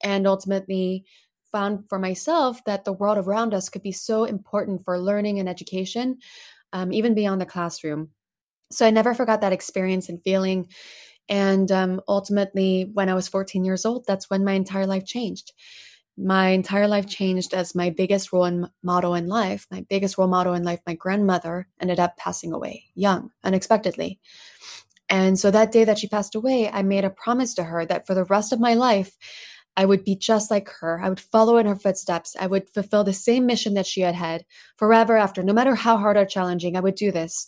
and 0.03 0.27
ultimately 0.27 1.05
found 1.51 1.89
for 1.89 1.99
myself 1.99 2.63
that 2.65 2.85
the 2.85 2.93
world 2.93 3.17
around 3.17 3.55
us 3.55 3.71
could 3.71 3.83
be 3.83 3.93
so 3.93 4.25
important 4.25 4.85
for 4.85 4.99
learning 4.99 5.39
and 5.39 5.49
education 5.49 6.19
um, 6.73 6.93
even 6.93 7.15
beyond 7.15 7.41
the 7.41 7.47
classroom 7.47 8.11
so 8.71 8.87
I 8.87 8.91
never 8.91 9.15
forgot 9.15 9.41
that 9.41 9.53
experience 9.53 10.09
and 10.09 10.23
feeling 10.23 10.69
And 11.29 11.73
um, 11.73 12.01
ultimately, 12.09 12.91
when 12.95 13.09
I 13.11 13.15
was 13.15 13.29
14 13.29 13.65
years 13.65 13.87
old, 13.87 14.07
that's 14.07 14.31
when 14.31 14.45
my 14.45 14.53
entire 14.55 14.87
life 14.87 15.07
changed. 15.07 15.53
My 16.19 16.49
entire 16.51 16.89
life 16.89 17.07
changed 17.09 17.55
as 17.55 17.75
my 17.75 17.91
biggest 17.91 18.33
role 18.33 18.69
motto 18.83 19.15
in 19.15 19.29
life, 19.29 19.67
my 19.71 19.87
biggest 19.91 20.19
role 20.19 20.29
model 20.29 20.55
in 20.55 20.65
life, 20.65 20.81
my 20.87 20.95
grandmother 20.95 21.69
ended 21.81 22.01
up 22.01 22.17
passing 22.19 22.53
away 22.53 22.85
young, 22.95 23.31
unexpectedly. 23.45 24.21
And 25.09 25.39
so 25.39 25.51
that 25.51 25.73
day 25.73 25.85
that 25.85 25.99
she 25.99 26.09
passed 26.09 26.35
away, 26.35 26.69
I 26.69 26.83
made 26.83 27.05
a 27.05 27.11
promise 27.11 27.55
to 27.55 27.65
her 27.65 27.87
that 27.87 28.07
for 28.07 28.15
the 28.15 28.25
rest 28.25 28.53
of 28.53 28.61
my 28.61 28.75
life, 28.75 29.17
I 29.77 29.85
would 29.85 30.05
be 30.05 30.17
just 30.17 30.51
like 30.51 30.69
her. 30.81 31.01
I 31.03 31.09
would 31.09 31.21
follow 31.21 31.59
in 31.59 31.67
her 31.67 31.77
footsteps. 31.77 32.35
I 32.41 32.47
would 32.47 32.69
fulfill 32.71 33.05
the 33.05 33.13
same 33.13 33.47
mission 33.47 33.75
that 33.75 33.87
she 33.87 34.01
had 34.01 34.15
had 34.15 34.45
forever 34.77 35.17
after, 35.17 35.43
no 35.43 35.53
matter 35.53 35.75
how 35.75 35.97
hard 35.99 36.17
or 36.17 36.25
challenging, 36.25 36.77
I 36.77 36.81
would 36.81 36.95
do 36.97 37.13
this. 37.13 37.47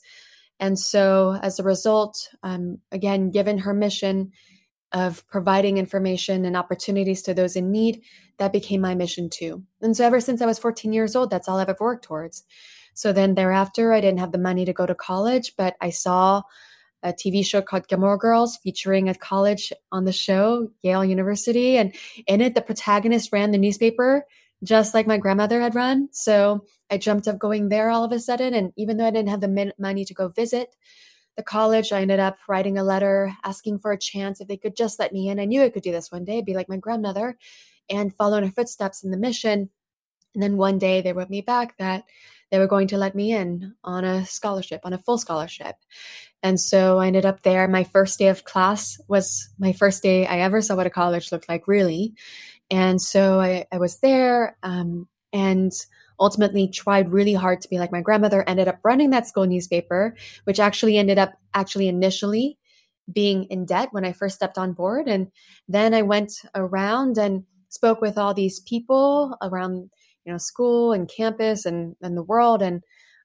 And 0.60 0.78
so, 0.78 1.38
as 1.42 1.58
a 1.58 1.64
result, 1.64 2.28
um, 2.42 2.78
again, 2.90 3.30
given 3.30 3.58
her 3.58 3.72
mission 3.72 4.32
of 4.92 5.26
providing 5.28 5.76
information 5.76 6.44
and 6.44 6.56
opportunities 6.56 7.22
to 7.22 7.34
those 7.34 7.56
in 7.56 7.70
need, 7.70 8.02
that 8.38 8.52
became 8.52 8.80
my 8.80 8.94
mission 8.94 9.28
too. 9.30 9.62
And 9.80 9.96
so, 9.96 10.04
ever 10.04 10.20
since 10.20 10.42
I 10.42 10.46
was 10.46 10.58
14 10.58 10.92
years 10.92 11.14
old, 11.14 11.30
that's 11.30 11.48
all 11.48 11.58
I've 11.58 11.68
ever 11.68 11.78
worked 11.80 12.04
towards. 12.04 12.44
So 12.94 13.12
then, 13.12 13.34
thereafter, 13.34 13.92
I 13.92 14.00
didn't 14.00 14.20
have 14.20 14.32
the 14.32 14.38
money 14.38 14.64
to 14.64 14.72
go 14.72 14.86
to 14.86 14.94
college, 14.94 15.54
but 15.56 15.76
I 15.80 15.90
saw 15.90 16.42
a 17.02 17.12
TV 17.12 17.46
show 17.46 17.62
called 17.62 17.86
Gilmore 17.86 18.18
Girls 18.18 18.56
featuring 18.56 19.08
a 19.08 19.14
college 19.14 19.72
on 19.92 20.04
the 20.04 20.12
show, 20.12 20.70
Yale 20.82 21.04
University. 21.04 21.76
And 21.76 21.94
in 22.26 22.40
it, 22.40 22.54
the 22.54 22.62
protagonist 22.62 23.32
ran 23.32 23.52
the 23.52 23.58
newspaper 23.58 24.24
just 24.64 24.94
like 24.94 25.06
my 25.06 25.18
grandmother 25.18 25.60
had 25.60 25.74
run. 25.74 26.08
So 26.12 26.64
I 26.90 26.98
jumped 26.98 27.28
up 27.28 27.38
going 27.38 27.68
there 27.68 27.90
all 27.90 28.04
of 28.04 28.12
a 28.12 28.18
sudden. 28.18 28.54
And 28.54 28.72
even 28.76 28.96
though 28.96 29.06
I 29.06 29.10
didn't 29.10 29.28
have 29.28 29.40
the 29.40 29.72
money 29.78 30.04
to 30.04 30.14
go 30.14 30.28
visit 30.28 30.74
the 31.36 31.42
college, 31.42 31.92
I 31.92 32.00
ended 32.00 32.20
up 32.20 32.38
writing 32.48 32.78
a 32.78 32.84
letter 32.84 33.32
asking 33.44 33.78
for 33.78 33.92
a 33.92 33.98
chance 33.98 34.40
if 34.40 34.48
they 34.48 34.56
could 34.56 34.76
just 34.76 34.98
let 34.98 35.12
me 35.12 35.28
in. 35.28 35.38
I 35.38 35.44
knew 35.44 35.62
I 35.62 35.70
could 35.70 35.82
do 35.82 35.92
this 35.92 36.10
one 36.10 36.24
day, 36.24 36.42
be 36.42 36.54
like 36.54 36.68
my 36.68 36.76
grandmother 36.76 37.36
and 37.88 38.14
follow 38.14 38.36
in 38.36 38.44
her 38.44 38.50
footsteps 38.50 39.04
in 39.04 39.10
the 39.10 39.16
mission. 39.16 39.70
And 40.34 40.42
then 40.42 40.56
one 40.56 40.78
day 40.78 41.00
they 41.00 41.12
wrote 41.12 41.30
me 41.30 41.40
back 41.40 41.76
that 41.78 42.04
they 42.50 42.58
were 42.58 42.66
going 42.66 42.88
to 42.88 42.98
let 42.98 43.14
me 43.14 43.32
in 43.32 43.74
on 43.84 44.04
a 44.04 44.24
scholarship, 44.26 44.80
on 44.84 44.92
a 44.92 44.98
full 44.98 45.18
scholarship. 45.18 45.76
And 46.42 46.60
so 46.60 46.98
I 46.98 47.08
ended 47.08 47.26
up 47.26 47.42
there. 47.42 47.66
My 47.68 47.84
first 47.84 48.18
day 48.18 48.28
of 48.28 48.44
class 48.44 49.00
was 49.08 49.48
my 49.58 49.72
first 49.72 50.02
day 50.02 50.26
I 50.26 50.40
ever 50.40 50.62
saw 50.62 50.76
what 50.76 50.86
a 50.86 50.90
college 50.90 51.32
looked 51.32 51.48
like, 51.48 51.66
really. 51.66 52.14
And 52.70 53.00
so 53.00 53.40
I, 53.40 53.66
I 53.72 53.78
was 53.78 53.98
there 54.00 54.56
um, 54.62 55.08
and 55.32 55.72
ultimately 56.20 56.68
tried 56.68 57.12
really 57.12 57.34
hard 57.34 57.60
to 57.60 57.68
be 57.68 57.78
like 57.78 57.92
my 57.92 58.00
grandmother, 58.00 58.44
ended 58.46 58.68
up 58.68 58.80
running 58.82 59.10
that 59.10 59.26
school 59.26 59.46
newspaper, 59.46 60.14
which 60.44 60.60
actually 60.60 60.98
ended 60.98 61.18
up 61.18 61.34
actually 61.54 61.88
initially 61.88 62.58
being 63.10 63.44
in 63.44 63.64
debt 63.64 63.88
when 63.92 64.04
I 64.04 64.12
first 64.12 64.34
stepped 64.34 64.58
on 64.58 64.72
board. 64.72 65.08
And 65.08 65.28
then 65.68 65.94
I 65.94 66.02
went 66.02 66.42
around 66.54 67.18
and 67.18 67.44
spoke 67.68 68.00
with 68.00 68.18
all 68.18 68.34
these 68.34 68.60
people 68.60 69.36
around, 69.40 69.90
you 70.24 70.32
know, 70.32 70.38
school 70.38 70.92
and 70.92 71.08
campus 71.08 71.64
and, 71.64 71.96
and 72.02 72.16
the 72.16 72.22
world. 72.22 72.62
And 72.62 72.82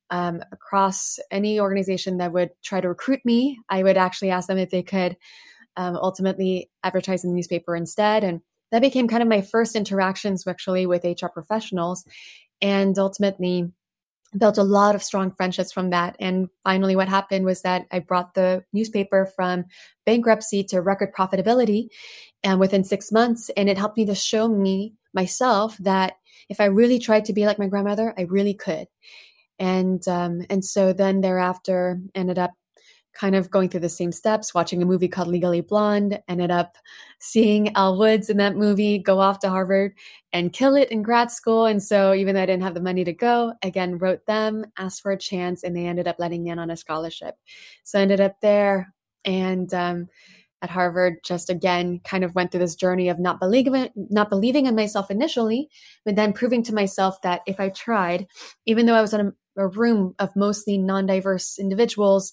um, 0.10 0.42
across 0.52 1.20
any 1.32 1.60
organization 1.60 2.18
that 2.18 2.32
would 2.32 2.52
try 2.64 2.80
to 2.80 2.90
recruit 2.90 3.22
me, 3.26 3.60
I 3.70 3.84
would 3.84 3.98
actually 3.98 4.30
ask 4.30 4.48
them 4.48 4.58
if 4.58 4.70
they 4.70 4.84
could 4.84 5.18
um, 5.76 5.96
ultimately 5.96 6.70
advertise 6.84 7.24
in 7.24 7.32
the 7.32 7.36
newspaper 7.36 7.76
instead. 7.76 8.24
And 8.24 8.42
that 8.74 8.82
became 8.82 9.08
kind 9.08 9.22
of 9.22 9.30
my 9.30 9.42
first 9.42 9.76
interactions 9.76 10.46
actually 10.48 10.86
with 10.88 11.06
HR 11.06 11.28
professionals. 11.28 12.04
And 12.60 12.98
ultimately, 12.98 13.72
built 14.36 14.58
a 14.58 14.64
lot 14.64 14.96
of 14.96 15.04
strong 15.04 15.32
friendships 15.32 15.72
from 15.72 15.92
that. 15.92 16.16
And 16.20 16.50
finally, 16.64 16.96
what 16.96 17.08
happened 17.08 17.46
was 17.46 17.62
that 17.62 17.86
I 17.92 18.00
brought 18.00 18.34
the 18.34 18.64
newspaper 18.74 19.32
from 19.36 19.66
bankruptcy 20.08 20.64
to 20.66 20.82
record 20.82 21.14
profitability 21.14 21.90
and 22.44 22.60
within 22.60 22.84
six 22.84 23.12
months. 23.12 23.52
And 23.56 23.70
it 23.70 23.78
helped 23.78 23.96
me 23.96 24.08
to 24.08 24.16
show 24.16 24.48
me 24.48 24.96
myself 25.14 25.78
that 25.78 26.14
if 26.50 26.60
I 26.60 26.66
really 26.66 26.98
tried 26.98 27.26
to 27.26 27.34
be 27.34 27.46
like 27.46 27.60
my 27.60 27.68
grandmother, 27.68 28.12
I 28.18 28.24
really 28.24 28.56
could 28.56 28.88
and 29.60 30.06
um, 30.08 30.42
and 30.50 30.66
so 30.66 30.94
then 30.94 31.22
thereafter 31.22 32.02
ended 32.16 32.40
up 32.40 32.52
kind 33.14 33.36
of 33.36 33.52
going 33.52 33.70
through 33.70 33.80
the 33.80 33.90
same 33.90 34.12
steps 34.12 34.54
watching 34.54 34.82
a 34.82 34.86
movie 34.86 35.08
called 35.08 35.28
legally 35.28 35.62
blonde 35.62 36.20
ended 36.28 36.52
up 36.52 36.78
seeing 37.20 37.76
Elle 37.76 37.98
Woods 37.98 38.30
in 38.30 38.38
that 38.38 38.56
movie 38.56 38.98
go 38.98 39.20
off 39.20 39.40
to 39.40 39.50
harvard 39.50 39.94
and 40.32 40.54
kill 40.54 40.76
it 40.76 40.92
in 40.92 41.04
grad 41.04 41.32
school. 41.32 41.66
And 41.66 41.82
so 41.82 42.14
even 42.14 42.36
though 42.36 42.42
i 42.42 42.46
didn't 42.46 42.64
have 42.64 42.74
the 42.74 42.82
money 42.82 43.04
to 43.04 43.14
go 43.14 43.54
again 43.62 43.98
wrote 43.98 44.26
them 44.26 44.66
asked 44.78 45.02
for 45.02 45.12
a 45.12 45.18
chance 45.18 45.64
and 45.64 45.76
they 45.76 45.86
ended 45.86 46.08
up 46.08 46.18
letting 46.20 46.44
me 46.44 46.50
in 46.50 46.60
on 46.60 46.72
a 46.72 46.78
scholarship. 46.78 47.36
So 47.84 48.00
i 48.00 48.02
ended 48.02 48.22
up 48.22 48.42
there 48.42 48.94
and 49.26 49.74
um, 49.74 50.10
at 50.64 50.70
Harvard 50.70 51.18
just 51.24 51.50
again 51.50 52.00
kind 52.06 52.24
of 52.24 52.34
went 52.34 52.52
through 52.52 52.62
this 52.62 52.76
journey 52.76 53.10
of 53.10 53.20
not 53.20 53.40
believing 53.40 53.90
not 53.96 54.30
believing 54.30 54.66
in 54.66 54.76
myself 54.76 55.12
initially, 55.12 55.70
but 56.06 56.16
then 56.16 56.34
proving 56.34 56.64
to 56.64 56.74
myself 56.74 57.22
that 57.22 57.42
if 57.46 57.60
I 57.60 57.70
tried, 57.70 58.28
even 58.66 58.86
though 58.86 58.96
I 58.96 59.02
was 59.02 59.14
in 59.14 59.34
a, 59.58 59.64
a 59.64 59.68
room 59.68 60.16
of 60.20 60.36
mostly 60.36 60.78
non-diverse 60.78 61.60
individuals 61.60 62.32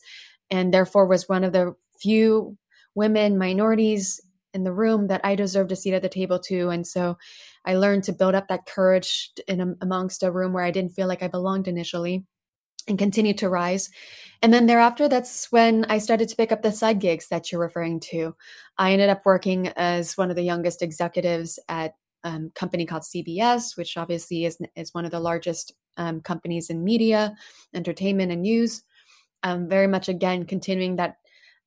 and 0.51 0.73
therefore 0.73 1.07
was 1.07 1.29
one 1.29 1.45
of 1.45 1.53
the 1.53 1.75
few 2.01 2.57
women 2.95 3.39
minorities 3.39 4.21
in 4.53 4.65
the 4.65 4.73
room 4.73 5.07
that 5.07 5.21
I 5.25 5.35
deserved 5.35 5.73
a 5.73 5.77
seat 5.77 5.95
at 5.95 6.03
the 6.03 6.09
table 6.09 6.39
too. 6.39 6.71
And 6.71 6.87
so 6.87 7.17
I 7.65 7.75
learned 7.75 8.05
to 8.05 8.13
build 8.13 8.35
up 8.35 8.49
that 8.49 8.67
courage 8.67 9.31
in 9.47 9.61
a, 9.61 9.75
amongst 9.81 10.23
a 10.23 10.33
room 10.33 10.53
where 10.53 10.65
I 10.65 10.71
didn't 10.71 10.93
feel 10.93 11.07
like 11.07 11.23
I 11.23 11.29
belonged 11.29 11.69
initially 11.69 12.25
and 12.89 12.99
continued 12.99 13.39
to 13.39 13.49
rise. 13.49 13.91
And 14.43 14.53
then 14.53 14.67
thereafter, 14.67 15.09
that's 15.09 15.53
when 15.53 15.85
I 15.89 15.99
started 15.99 16.29
to 16.29 16.37
pick 16.37 16.51
up 16.51 16.63
the 16.63 16.73
side 16.73 16.99
gigs 16.99 17.29
that 17.29 17.53
you're 17.53 17.61
referring 17.61 18.01
to. 18.11 18.35
I 18.79 18.93
ended 18.93 19.11
up 19.11 19.23
working 19.25 19.69
as 19.77 20.17
one 20.17 20.31
of 20.31 20.37
the 20.37 20.43
youngest 20.43 20.83
executives 20.83 21.59
at 21.69 21.95
a 22.25 22.29
um, 22.29 22.51
company 22.55 22.85
called 22.85 23.03
CBS, 23.03 23.77
which 23.77 23.97
obviously 23.97 24.45
is, 24.45 24.59
is 24.77 24.93
one 24.93 25.05
of 25.05 25.11
the 25.11 25.21
largest 25.21 25.73
um, 25.97 26.21
companies 26.21 26.69
in 26.69 26.85
media, 26.85 27.35
entertainment, 27.75 28.33
and 28.33 28.43
news. 28.43 28.83
Um, 29.43 29.69
very 29.69 29.87
much 29.87 30.09
again 30.09 30.45
continuing 30.45 30.97
that 30.97 31.17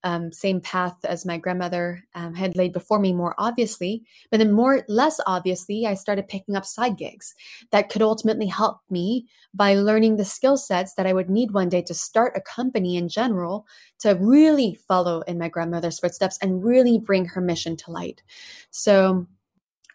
um, 0.03 0.31
same 0.33 0.59
path 0.59 0.97
as 1.05 1.25
my 1.25 1.37
grandmother 1.37 2.03
um, 2.13 2.33
had 2.35 2.57
laid 2.57 2.73
before 2.73 2.99
me 2.99 3.13
more 3.13 3.33
obviously 3.37 4.03
but 4.29 4.37
then 4.37 4.51
more 4.51 4.83
less 4.89 5.19
obviously 5.25 5.87
i 5.87 5.93
started 5.93 6.27
picking 6.27 6.57
up 6.57 6.65
side 6.65 6.97
gigs 6.97 7.33
that 7.71 7.89
could 7.89 8.01
ultimately 8.01 8.47
help 8.47 8.81
me 8.89 9.25
by 9.53 9.75
learning 9.75 10.17
the 10.17 10.25
skill 10.25 10.57
sets 10.57 10.95
that 10.95 11.07
i 11.07 11.13
would 11.13 11.29
need 11.29 11.51
one 11.51 11.69
day 11.69 11.81
to 11.81 11.93
start 11.93 12.33
a 12.35 12.41
company 12.41 12.97
in 12.97 13.07
general 13.07 13.65
to 14.03 14.17
really 14.19 14.77
follow 14.85 15.21
in 15.21 15.37
my 15.37 15.47
grandmother's 15.47 15.97
footsteps 15.97 16.37
and 16.41 16.61
really 16.61 16.99
bring 16.99 17.23
her 17.23 17.39
mission 17.39 17.77
to 17.77 17.89
light. 17.89 18.21
So 18.69 19.25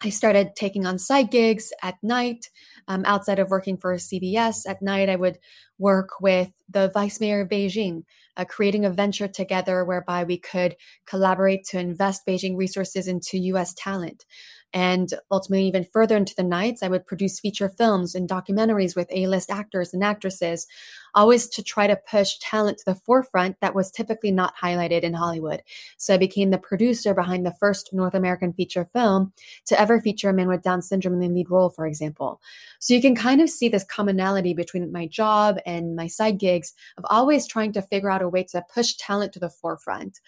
I 0.01 0.09
started 0.09 0.55
taking 0.55 0.85
on 0.85 0.97
side 0.97 1.29
gigs 1.29 1.73
at 1.83 1.95
night 2.01 2.49
um, 2.87 3.03
outside 3.05 3.37
of 3.37 3.49
working 3.49 3.77
for 3.77 3.93
CBS. 3.95 4.61
At 4.67 4.81
night, 4.81 5.09
I 5.09 5.17
would 5.17 5.39
work 5.77 6.21
with 6.21 6.51
the 6.69 6.89
vice 6.93 7.19
mayor 7.19 7.41
of 7.41 7.49
Beijing, 7.49 8.03
uh, 8.37 8.45
creating 8.45 8.85
a 8.85 8.89
venture 8.89 9.27
together 9.27 9.83
whereby 9.83 10.23
we 10.23 10.37
could 10.37 10.77
collaborate 11.05 11.65
to 11.65 11.79
invest 11.79 12.25
Beijing 12.25 12.55
resources 12.55 13.07
into 13.07 13.37
US 13.37 13.73
talent. 13.73 14.25
And 14.71 15.09
ultimately, 15.31 15.67
even 15.67 15.83
further 15.91 16.15
into 16.15 16.35
the 16.35 16.43
nights, 16.43 16.83
I 16.83 16.87
would 16.87 17.07
produce 17.07 17.39
feature 17.39 17.69
films 17.69 18.15
and 18.15 18.29
documentaries 18.29 18.95
with 18.95 19.07
A 19.11 19.27
list 19.27 19.49
actors 19.49 19.93
and 19.93 20.03
actresses, 20.03 20.67
always 21.15 21.47
to 21.49 21.63
try 21.63 21.87
to 21.87 21.95
push 21.95 22.37
talent 22.39 22.77
to 22.79 22.85
the 22.85 22.95
forefront 22.95 23.59
that 23.61 23.75
was 23.75 23.91
typically 23.91 24.31
not 24.31 24.55
highlighted 24.55 25.01
in 25.01 25.13
Hollywood. 25.13 25.61
So 25.97 26.13
I 26.13 26.17
became 26.17 26.51
the 26.51 26.57
producer 26.57 27.13
behind 27.13 27.45
the 27.45 27.55
first 27.59 27.93
North 27.93 28.13
American 28.13 28.53
feature 28.53 28.85
film 28.85 29.33
to 29.65 29.79
ever 29.79 29.99
feature 29.99 30.29
a 30.29 30.33
man 30.33 30.47
with 30.47 30.61
Down 30.61 30.81
syndrome 30.81 31.15
in 31.15 31.19
the 31.19 31.29
lead 31.29 31.49
role, 31.49 31.69
for 31.69 31.85
example. 31.85 32.41
So 32.79 32.93
you 32.93 33.01
can 33.01 33.15
kind 33.15 33.41
of 33.41 33.49
see 33.49 33.69
this 33.69 33.83
commonality 33.83 34.53
between 34.53 34.91
my 34.91 35.07
job 35.07 35.57
and 35.65 35.95
my 35.95 36.07
side 36.07 36.37
gigs 36.37 36.73
of 36.97 37.05
always 37.09 37.47
trying 37.47 37.73
to 37.73 37.81
figure 37.81 38.09
out 38.09 38.21
a 38.21 38.29
way 38.29 38.43
to 38.45 38.63
push 38.73 38.95
talent 38.95 39.33
to 39.33 39.39
the 39.39 39.49
forefront 39.49 40.19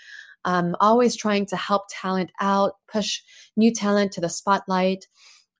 um, 0.46 0.76
always 0.80 1.16
trying 1.16 1.46
to 1.48 1.56
help 1.56 1.84
talent 1.90 2.32
out, 2.40 2.74
push 2.92 3.22
new 3.56 3.74
talent 3.74 4.12
to 4.14 4.22
the 4.22 4.30
spotlight. 4.30 5.08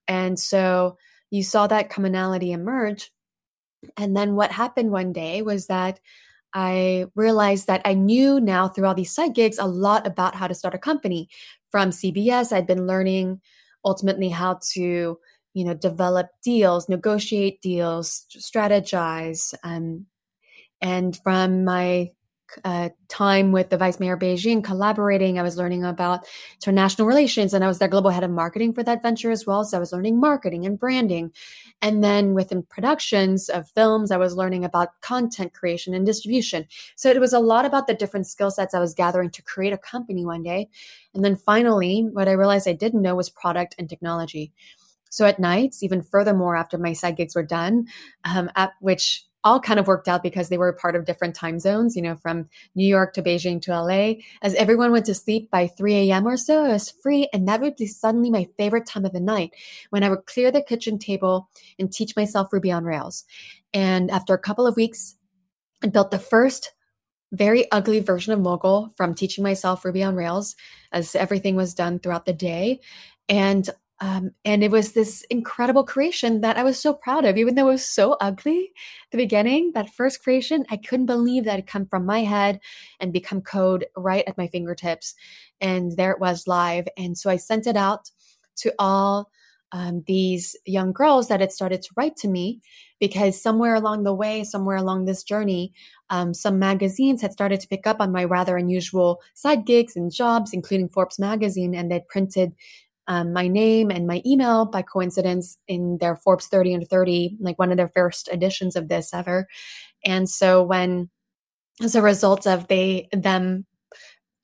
And 0.08 0.38
so 0.38 0.96
you 1.30 1.42
saw 1.42 1.66
that 1.66 1.90
commonality 1.90 2.52
emerge. 2.52 3.10
And 3.96 4.16
then 4.16 4.34
what 4.34 4.52
happened 4.52 4.90
one 4.90 5.12
day 5.12 5.42
was 5.42 5.66
that 5.66 6.00
I 6.54 7.06
realized 7.14 7.66
that 7.66 7.80
I 7.84 7.94
knew 7.94 8.40
now 8.40 8.68
through 8.68 8.86
all 8.86 8.94
these 8.94 9.14
side 9.14 9.34
gigs 9.34 9.58
a 9.58 9.66
lot 9.66 10.06
about 10.06 10.34
how 10.34 10.46
to 10.46 10.54
start 10.54 10.74
a 10.74 10.78
company. 10.78 11.28
From 11.70 11.90
CBS, 11.90 12.52
I'd 12.52 12.66
been 12.66 12.86
learning 12.86 13.40
ultimately 13.84 14.28
how 14.28 14.58
to, 14.72 15.18
you 15.54 15.64
know, 15.64 15.74
develop 15.74 16.28
deals, 16.42 16.88
negotiate 16.88 17.60
deals, 17.62 18.26
strategize. 18.36 19.54
Um, 19.64 20.06
and 20.80 21.18
from 21.22 21.64
my 21.64 22.10
uh, 22.64 22.90
time 23.08 23.52
with 23.52 23.70
the 23.70 23.76
vice 23.76 24.00
mayor 24.00 24.14
of 24.14 24.20
Beijing, 24.20 24.62
collaborating. 24.62 25.38
I 25.38 25.42
was 25.42 25.56
learning 25.56 25.84
about 25.84 26.26
international 26.56 27.06
relations, 27.06 27.54
and 27.54 27.64
I 27.64 27.68
was 27.68 27.78
their 27.78 27.88
global 27.88 28.10
head 28.10 28.24
of 28.24 28.30
marketing 28.30 28.72
for 28.72 28.82
that 28.82 29.02
venture 29.02 29.30
as 29.30 29.46
well. 29.46 29.64
So 29.64 29.76
I 29.76 29.80
was 29.80 29.92
learning 29.92 30.20
marketing 30.20 30.66
and 30.66 30.78
branding. 30.78 31.32
And 31.80 32.02
then 32.02 32.34
within 32.34 32.62
productions 32.62 33.48
of 33.48 33.68
films, 33.70 34.10
I 34.10 34.16
was 34.16 34.36
learning 34.36 34.64
about 34.64 35.00
content 35.00 35.52
creation 35.52 35.94
and 35.94 36.06
distribution. 36.06 36.66
So 36.96 37.10
it 37.10 37.20
was 37.20 37.32
a 37.32 37.40
lot 37.40 37.64
about 37.64 37.86
the 37.86 37.94
different 37.94 38.26
skill 38.26 38.50
sets 38.50 38.74
I 38.74 38.80
was 38.80 38.94
gathering 38.94 39.30
to 39.30 39.42
create 39.42 39.72
a 39.72 39.78
company 39.78 40.24
one 40.24 40.42
day. 40.42 40.68
And 41.14 41.24
then 41.24 41.36
finally, 41.36 42.08
what 42.12 42.28
I 42.28 42.32
realized 42.32 42.68
I 42.68 42.72
didn't 42.72 43.02
know 43.02 43.16
was 43.16 43.30
product 43.30 43.74
and 43.78 43.88
technology. 43.88 44.52
So 45.10 45.26
at 45.26 45.38
nights, 45.38 45.82
even 45.82 46.02
furthermore, 46.02 46.56
after 46.56 46.78
my 46.78 46.94
side 46.94 47.16
gigs 47.16 47.34
were 47.34 47.42
done, 47.42 47.86
um, 48.24 48.50
at 48.56 48.72
which 48.80 49.26
all 49.44 49.60
kind 49.60 49.80
of 49.80 49.86
worked 49.86 50.08
out 50.08 50.22
because 50.22 50.48
they 50.48 50.58
were 50.58 50.72
part 50.72 50.94
of 50.94 51.04
different 51.04 51.34
time 51.34 51.58
zones, 51.58 51.96
you 51.96 52.02
know, 52.02 52.16
from 52.16 52.48
New 52.74 52.86
York 52.86 53.12
to 53.14 53.22
Beijing 53.22 53.60
to 53.62 53.72
LA. 53.72 54.14
As 54.42 54.54
everyone 54.54 54.92
went 54.92 55.06
to 55.06 55.14
sleep 55.14 55.50
by 55.50 55.66
3 55.66 55.94
a.m. 56.10 56.26
or 56.26 56.36
so, 56.36 56.64
it 56.64 56.72
was 56.72 56.90
free. 56.90 57.28
And 57.32 57.48
that 57.48 57.60
would 57.60 57.76
be 57.76 57.86
suddenly 57.86 58.30
my 58.30 58.46
favorite 58.56 58.86
time 58.86 59.04
of 59.04 59.12
the 59.12 59.20
night 59.20 59.50
when 59.90 60.02
I 60.02 60.10
would 60.10 60.26
clear 60.26 60.50
the 60.50 60.62
kitchen 60.62 60.98
table 60.98 61.48
and 61.78 61.92
teach 61.92 62.16
myself 62.16 62.52
Ruby 62.52 62.70
on 62.70 62.84
Rails. 62.84 63.24
And 63.74 64.10
after 64.10 64.34
a 64.34 64.38
couple 64.38 64.66
of 64.66 64.76
weeks, 64.76 65.16
I 65.82 65.88
built 65.88 66.10
the 66.10 66.18
first 66.18 66.72
very 67.32 67.70
ugly 67.72 68.00
version 68.00 68.32
of 68.32 68.40
Mogul 68.40 68.90
from 68.96 69.14
teaching 69.14 69.42
myself 69.42 69.84
Ruby 69.84 70.02
on 70.02 70.14
Rails 70.14 70.54
as 70.92 71.16
everything 71.16 71.56
was 71.56 71.74
done 71.74 71.98
throughout 71.98 72.26
the 72.26 72.32
day. 72.32 72.80
And 73.28 73.68
um, 74.02 74.32
and 74.44 74.64
it 74.64 74.72
was 74.72 74.92
this 74.92 75.24
incredible 75.30 75.84
creation 75.84 76.40
that 76.40 76.58
I 76.58 76.64
was 76.64 76.76
so 76.76 76.92
proud 76.92 77.24
of, 77.24 77.36
even 77.36 77.54
though 77.54 77.68
it 77.68 77.74
was 77.74 77.88
so 77.88 78.16
ugly 78.20 78.72
the 79.12 79.16
beginning. 79.16 79.70
That 79.76 79.94
first 79.94 80.24
creation, 80.24 80.64
I 80.70 80.76
couldn't 80.76 81.06
believe 81.06 81.44
that 81.44 81.60
it 81.60 81.68
come 81.68 81.86
from 81.86 82.04
my 82.04 82.24
head 82.24 82.58
and 82.98 83.12
become 83.12 83.42
code 83.42 83.86
right 83.96 84.24
at 84.26 84.36
my 84.36 84.48
fingertips. 84.48 85.14
And 85.60 85.92
there 85.92 86.10
it 86.10 86.18
was 86.18 86.48
live. 86.48 86.88
And 86.96 87.16
so 87.16 87.30
I 87.30 87.36
sent 87.36 87.68
it 87.68 87.76
out 87.76 88.10
to 88.56 88.74
all 88.76 89.30
um, 89.70 90.02
these 90.08 90.56
young 90.66 90.92
girls 90.92 91.28
that 91.28 91.40
had 91.40 91.52
started 91.52 91.80
to 91.82 91.94
write 91.96 92.16
to 92.16 92.28
me 92.28 92.60
because 92.98 93.40
somewhere 93.40 93.76
along 93.76 94.02
the 94.02 94.12
way, 94.12 94.42
somewhere 94.42 94.76
along 94.76 95.04
this 95.04 95.22
journey, 95.22 95.74
um, 96.10 96.34
some 96.34 96.58
magazines 96.58 97.22
had 97.22 97.32
started 97.32 97.60
to 97.60 97.68
pick 97.68 97.86
up 97.86 98.00
on 98.00 98.10
my 98.10 98.24
rather 98.24 98.56
unusual 98.56 99.20
side 99.34 99.64
gigs 99.64 99.94
and 99.94 100.12
jobs, 100.12 100.52
including 100.52 100.88
Forbes 100.88 101.20
magazine, 101.20 101.72
and 101.72 101.88
they 101.88 102.04
printed 102.08 102.52
um, 103.12 103.34
my 103.34 103.46
name 103.46 103.90
and 103.90 104.06
my 104.06 104.22
email 104.24 104.64
by 104.64 104.80
coincidence 104.80 105.58
in 105.68 105.98
their 106.00 106.16
Forbes 106.16 106.46
30 106.46 106.72
and 106.72 106.88
30, 106.88 107.36
like 107.40 107.58
one 107.58 107.70
of 107.70 107.76
their 107.76 107.88
first 107.94 108.26
editions 108.32 108.74
of 108.74 108.88
this 108.88 109.12
ever. 109.12 109.46
And 110.02 110.26
so 110.30 110.62
when, 110.62 111.10
as 111.82 111.94
a 111.94 112.00
result 112.00 112.46
of 112.46 112.68
they 112.68 113.10
them 113.12 113.66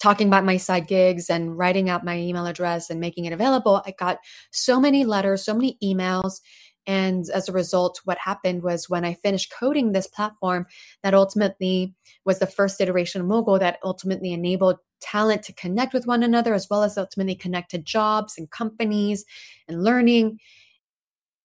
talking 0.03 0.29
about 0.29 0.45
my 0.45 0.59
side 0.59 0.87
gigs 0.87 1.31
and 1.31 1.57
writing 1.57 1.89
out 1.89 2.05
my 2.05 2.19
email 2.19 2.45
address 2.45 2.91
and 2.91 3.01
making 3.01 3.25
it 3.25 3.33
available, 3.33 3.83
I 3.87 3.95
got 3.99 4.19
so 4.51 4.79
many 4.79 5.07
letters, 5.07 5.43
so 5.47 5.55
many 5.55 5.79
emails. 5.83 6.41
And 6.87 7.25
as 7.33 7.49
a 7.49 7.53
result, 7.53 8.03
what 8.05 8.19
happened 8.19 8.63
was 8.63 8.91
when 8.91 9.05
I 9.05 9.15
finished 9.15 9.51
coding 9.59 9.93
this 9.93 10.07
platform, 10.07 10.67
that 11.03 11.15
ultimately 11.15 11.95
was 12.27 12.39
the 12.39 12.47
first 12.47 12.83
iteration 12.83 13.23
of 13.23 13.27
Mogul 13.29 13.59
that 13.61 13.79
ultimately 13.83 14.35
enabled 14.35 14.77
talent 15.01 15.43
to 15.45 15.53
connect 15.53 15.93
with 15.93 16.07
one 16.07 16.23
another, 16.23 16.55
as 16.55 16.69
well 16.71 16.83
as 16.83 16.99
ultimately 16.99 17.35
connect 17.35 17.71
to 17.73 17.79
jobs 17.79 18.37
and 18.39 18.51
companies 18.51 19.25
and 19.69 19.83
learning, 19.83 20.39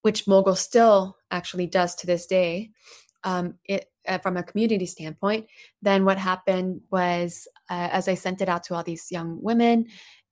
which 0.02 0.28
Mogul 0.28 0.56
still 0.56 1.18
actually 1.32 1.68
does 1.68 1.96
to 1.96 2.08
this 2.08 2.26
day. 2.26 2.70
Um, 3.24 3.56
it, 3.66 3.90
uh, 4.08 4.18
from 4.18 4.36
a 4.36 4.44
community 4.44 4.86
standpoint, 4.86 5.48
then 5.82 6.04
what 6.04 6.18
happened 6.18 6.82
was 6.92 7.48
uh, 7.70 7.90
as 7.92 8.08
I 8.10 8.16
sent 8.16 8.42
it 8.42 8.50
out 8.50 8.64
to 8.64 8.76
all 8.76 8.84
these 8.84 9.12
young 9.12 9.42
women 9.42 9.88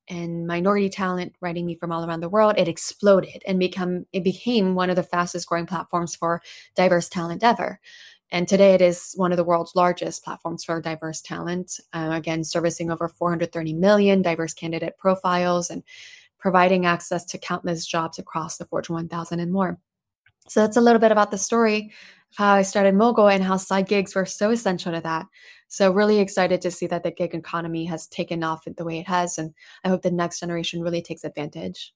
and 0.09 0.45
minority 0.45 0.89
talent 0.89 1.33
writing 1.39 1.65
me 1.65 1.75
from 1.75 1.91
all 1.91 2.03
around 2.03 2.19
the 2.19 2.29
world, 2.29 2.55
it 2.57 2.67
exploded 2.67 3.41
and 3.47 3.59
become 3.59 4.05
it 4.11 4.23
became 4.23 4.75
one 4.75 4.89
of 4.89 4.97
the 4.97 5.03
fastest 5.03 5.47
growing 5.47 5.65
platforms 5.65 6.15
for 6.15 6.41
diverse 6.75 7.07
talent 7.07 7.43
ever. 7.43 7.79
And 8.31 8.47
today 8.47 8.73
it 8.73 8.81
is 8.81 9.13
one 9.17 9.31
of 9.31 9.37
the 9.37 9.43
world's 9.43 9.75
largest 9.75 10.23
platforms 10.23 10.63
for 10.63 10.79
diverse 10.81 11.21
talent, 11.21 11.79
uh, 11.93 12.11
again, 12.13 12.43
servicing 12.43 12.89
over 12.89 13.09
430 13.09 13.73
million 13.73 14.21
diverse 14.21 14.53
candidate 14.53 14.97
profiles 14.97 15.69
and 15.69 15.83
providing 16.39 16.85
access 16.85 17.25
to 17.25 17.37
countless 17.37 17.85
jobs 17.85 18.17
across 18.17 18.57
the 18.57 18.65
Fortune 18.65 18.95
1000 18.95 19.39
and 19.39 19.51
more. 19.51 19.79
So 20.47 20.61
that's 20.61 20.77
a 20.77 20.81
little 20.81 20.99
bit 20.99 21.11
about 21.11 21.31
the 21.31 21.37
story 21.37 21.91
of 22.31 22.37
how 22.37 22.53
I 22.53 22.61
started 22.63 22.95
Mogul 22.95 23.27
and 23.27 23.43
how 23.43 23.57
side 23.57 23.87
gigs 23.87 24.15
were 24.15 24.25
so 24.25 24.49
essential 24.49 24.93
to 24.93 25.01
that. 25.01 25.27
So 25.67 25.91
really 25.91 26.19
excited 26.19 26.61
to 26.61 26.71
see 26.71 26.87
that 26.87 27.03
the 27.03 27.11
gig 27.11 27.35
economy 27.35 27.85
has 27.85 28.07
taken 28.07 28.43
off 28.43 28.63
the 28.65 28.83
way 28.83 28.99
it 28.99 29.07
has. 29.07 29.37
And 29.37 29.53
I 29.83 29.89
hope 29.89 30.01
the 30.01 30.11
next 30.11 30.39
generation 30.39 30.81
really 30.81 31.01
takes 31.01 31.23
advantage. 31.23 31.93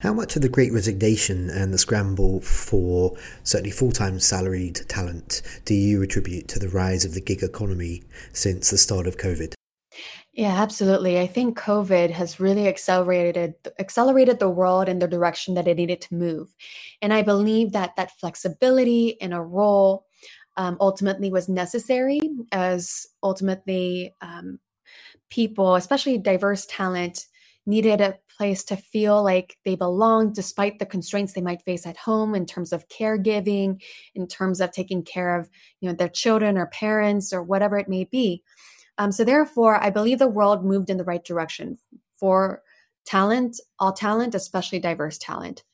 How 0.00 0.12
much 0.12 0.36
of 0.36 0.42
the 0.42 0.50
great 0.50 0.74
resignation 0.74 1.48
and 1.48 1.72
the 1.72 1.78
scramble 1.78 2.42
for 2.42 3.16
certainly 3.44 3.70
full 3.70 3.92
time 3.92 4.20
salaried 4.20 4.82
talent 4.88 5.40
do 5.64 5.72
you 5.72 6.02
attribute 6.02 6.48
to 6.48 6.58
the 6.58 6.68
rise 6.68 7.06
of 7.06 7.14
the 7.14 7.20
gig 7.20 7.42
economy 7.42 8.02
since 8.34 8.70
the 8.70 8.76
start 8.76 9.06
of 9.06 9.16
COVID? 9.16 9.54
Yeah, 10.34 10.52
absolutely. 10.60 11.18
I 11.18 11.26
think 11.26 11.58
COVID 11.58 12.10
has 12.10 12.38
really 12.38 12.68
accelerated 12.68 13.54
accelerated 13.78 14.38
the 14.38 14.50
world 14.50 14.86
in 14.86 14.98
the 14.98 15.08
direction 15.08 15.54
that 15.54 15.66
it 15.66 15.78
needed 15.78 16.02
to 16.02 16.14
move, 16.14 16.54
and 17.00 17.14
I 17.14 17.22
believe 17.22 17.72
that 17.72 17.96
that 17.96 18.18
flexibility 18.20 19.08
in 19.08 19.32
a 19.32 19.42
role 19.42 20.04
um, 20.58 20.76
ultimately 20.78 21.30
was 21.30 21.48
necessary, 21.48 22.20
as 22.52 23.06
ultimately 23.22 24.14
um, 24.20 24.58
people, 25.30 25.74
especially 25.74 26.18
diverse 26.18 26.66
talent, 26.66 27.24
needed 27.64 28.02
a 28.02 28.18
place 28.36 28.64
to 28.64 28.76
feel 28.76 29.22
like 29.22 29.56
they 29.64 29.74
belong 29.74 30.32
despite 30.32 30.78
the 30.78 30.86
constraints 30.86 31.32
they 31.32 31.40
might 31.40 31.62
face 31.62 31.86
at 31.86 31.96
home 31.96 32.34
in 32.34 32.46
terms 32.46 32.72
of 32.72 32.88
caregiving 32.88 33.82
in 34.14 34.26
terms 34.26 34.60
of 34.60 34.72
taking 34.72 35.02
care 35.02 35.38
of 35.38 35.48
you 35.80 35.88
know 35.88 35.94
their 35.94 36.08
children 36.08 36.58
or 36.58 36.66
parents 36.66 37.32
or 37.32 37.42
whatever 37.42 37.78
it 37.78 37.88
may 37.88 38.04
be. 38.04 38.42
Um, 38.98 39.12
so 39.12 39.24
therefore 39.24 39.82
i 39.82 39.90
believe 39.90 40.18
the 40.18 40.28
world 40.28 40.64
moved 40.64 40.90
in 40.90 40.96
the 40.96 41.04
right 41.04 41.24
direction 41.24 41.78
for 42.12 42.62
talent 43.04 43.60
all 43.78 43.92
talent 43.92 44.34
especially 44.34 44.80
diverse 44.80 45.18
talent. 45.18 45.64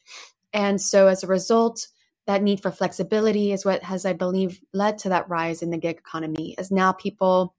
And 0.53 0.81
so 0.81 1.09
as 1.09 1.23
a 1.23 1.29
result 1.29 1.89
that 2.27 2.43
need 2.43 2.61
for 2.61 2.71
flexibility 2.71 3.53
is 3.53 3.65
what 3.65 3.83
has 3.83 4.05
i 4.07 4.13
believe 4.13 4.61
led 4.73 4.99
to 4.99 5.09
that 5.09 5.29
rise 5.29 5.63
in 5.63 5.71
the 5.71 5.79
gig 5.79 5.99
economy 5.99 6.55
as 6.59 6.71
now 6.71 6.93
people 6.93 7.55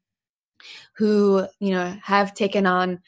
who 0.96 1.46
you 1.60 1.72
know 1.72 1.98
have 2.02 2.34
taken 2.34 2.66
on 2.66 3.00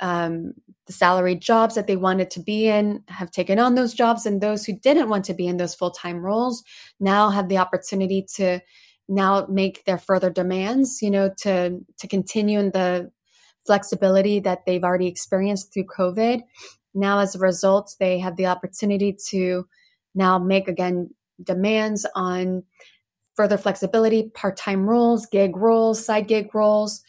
um, 0.00 0.54
the 0.86 0.92
salaried 0.92 1.40
jobs 1.40 1.74
that 1.74 1.86
they 1.86 1.96
wanted 1.96 2.30
to 2.30 2.40
be 2.40 2.68
in 2.68 3.02
have 3.08 3.30
taken 3.30 3.58
on 3.58 3.74
those 3.74 3.94
jobs 3.94 4.26
and 4.26 4.40
those 4.40 4.64
who 4.64 4.78
didn't 4.78 5.08
want 5.08 5.24
to 5.24 5.34
be 5.34 5.46
in 5.46 5.56
those 5.56 5.74
full-time 5.74 6.18
roles 6.18 6.62
now 7.00 7.30
have 7.30 7.48
the 7.48 7.58
opportunity 7.58 8.24
to 8.36 8.60
now 9.08 9.46
make 9.48 9.84
their 9.84 9.98
further 9.98 10.30
demands 10.30 11.00
you 11.02 11.10
know 11.10 11.30
to 11.38 11.78
to 11.98 12.06
continue 12.06 12.58
in 12.58 12.70
the 12.72 13.10
flexibility 13.66 14.40
that 14.40 14.66
they've 14.66 14.84
already 14.84 15.06
experienced 15.06 15.72
through 15.72 15.84
covid. 15.86 16.42
Now 16.94 17.18
as 17.18 17.34
a 17.34 17.38
result 17.38 17.94
they 17.98 18.18
have 18.18 18.36
the 18.36 18.46
opportunity 18.46 19.16
to 19.28 19.66
now 20.14 20.38
make 20.38 20.68
again 20.68 21.10
demands 21.42 22.06
on 22.14 22.62
further 23.34 23.58
flexibility 23.58 24.30
part-time 24.34 24.88
roles 24.88 25.26
gig 25.26 25.56
roles 25.56 26.04
side 26.04 26.28
gig 26.28 26.54
roles 26.54 27.02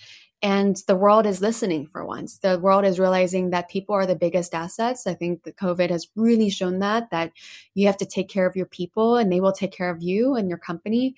and 0.46 0.76
the 0.86 0.96
world 0.96 1.26
is 1.26 1.42
listening 1.42 1.88
for 1.88 2.06
once. 2.06 2.38
The 2.38 2.60
world 2.60 2.86
is 2.86 3.00
realizing 3.00 3.50
that 3.50 3.68
people 3.68 3.96
are 3.96 4.06
the 4.06 4.16
biggest 4.16 4.54
assets. 4.54 5.08
I 5.08 5.16
think 5.16 5.42
that 5.42 5.58
covid 5.58 5.90
has 5.90 6.08
really 6.16 6.52
shown 6.52 6.78
that 6.80 7.10
that 7.10 7.32
you 7.74 7.88
have 7.88 7.98
to 7.98 8.06
take 8.06 8.30
care 8.30 8.46
of 8.46 8.56
your 8.56 8.68
people 8.68 9.16
and 9.16 9.32
they 9.32 9.42
will 9.42 9.54
take 9.54 9.72
care 9.72 9.90
of 9.90 10.04
you 10.04 10.36
and 10.36 10.48
your 10.48 10.60
company. 10.60 11.16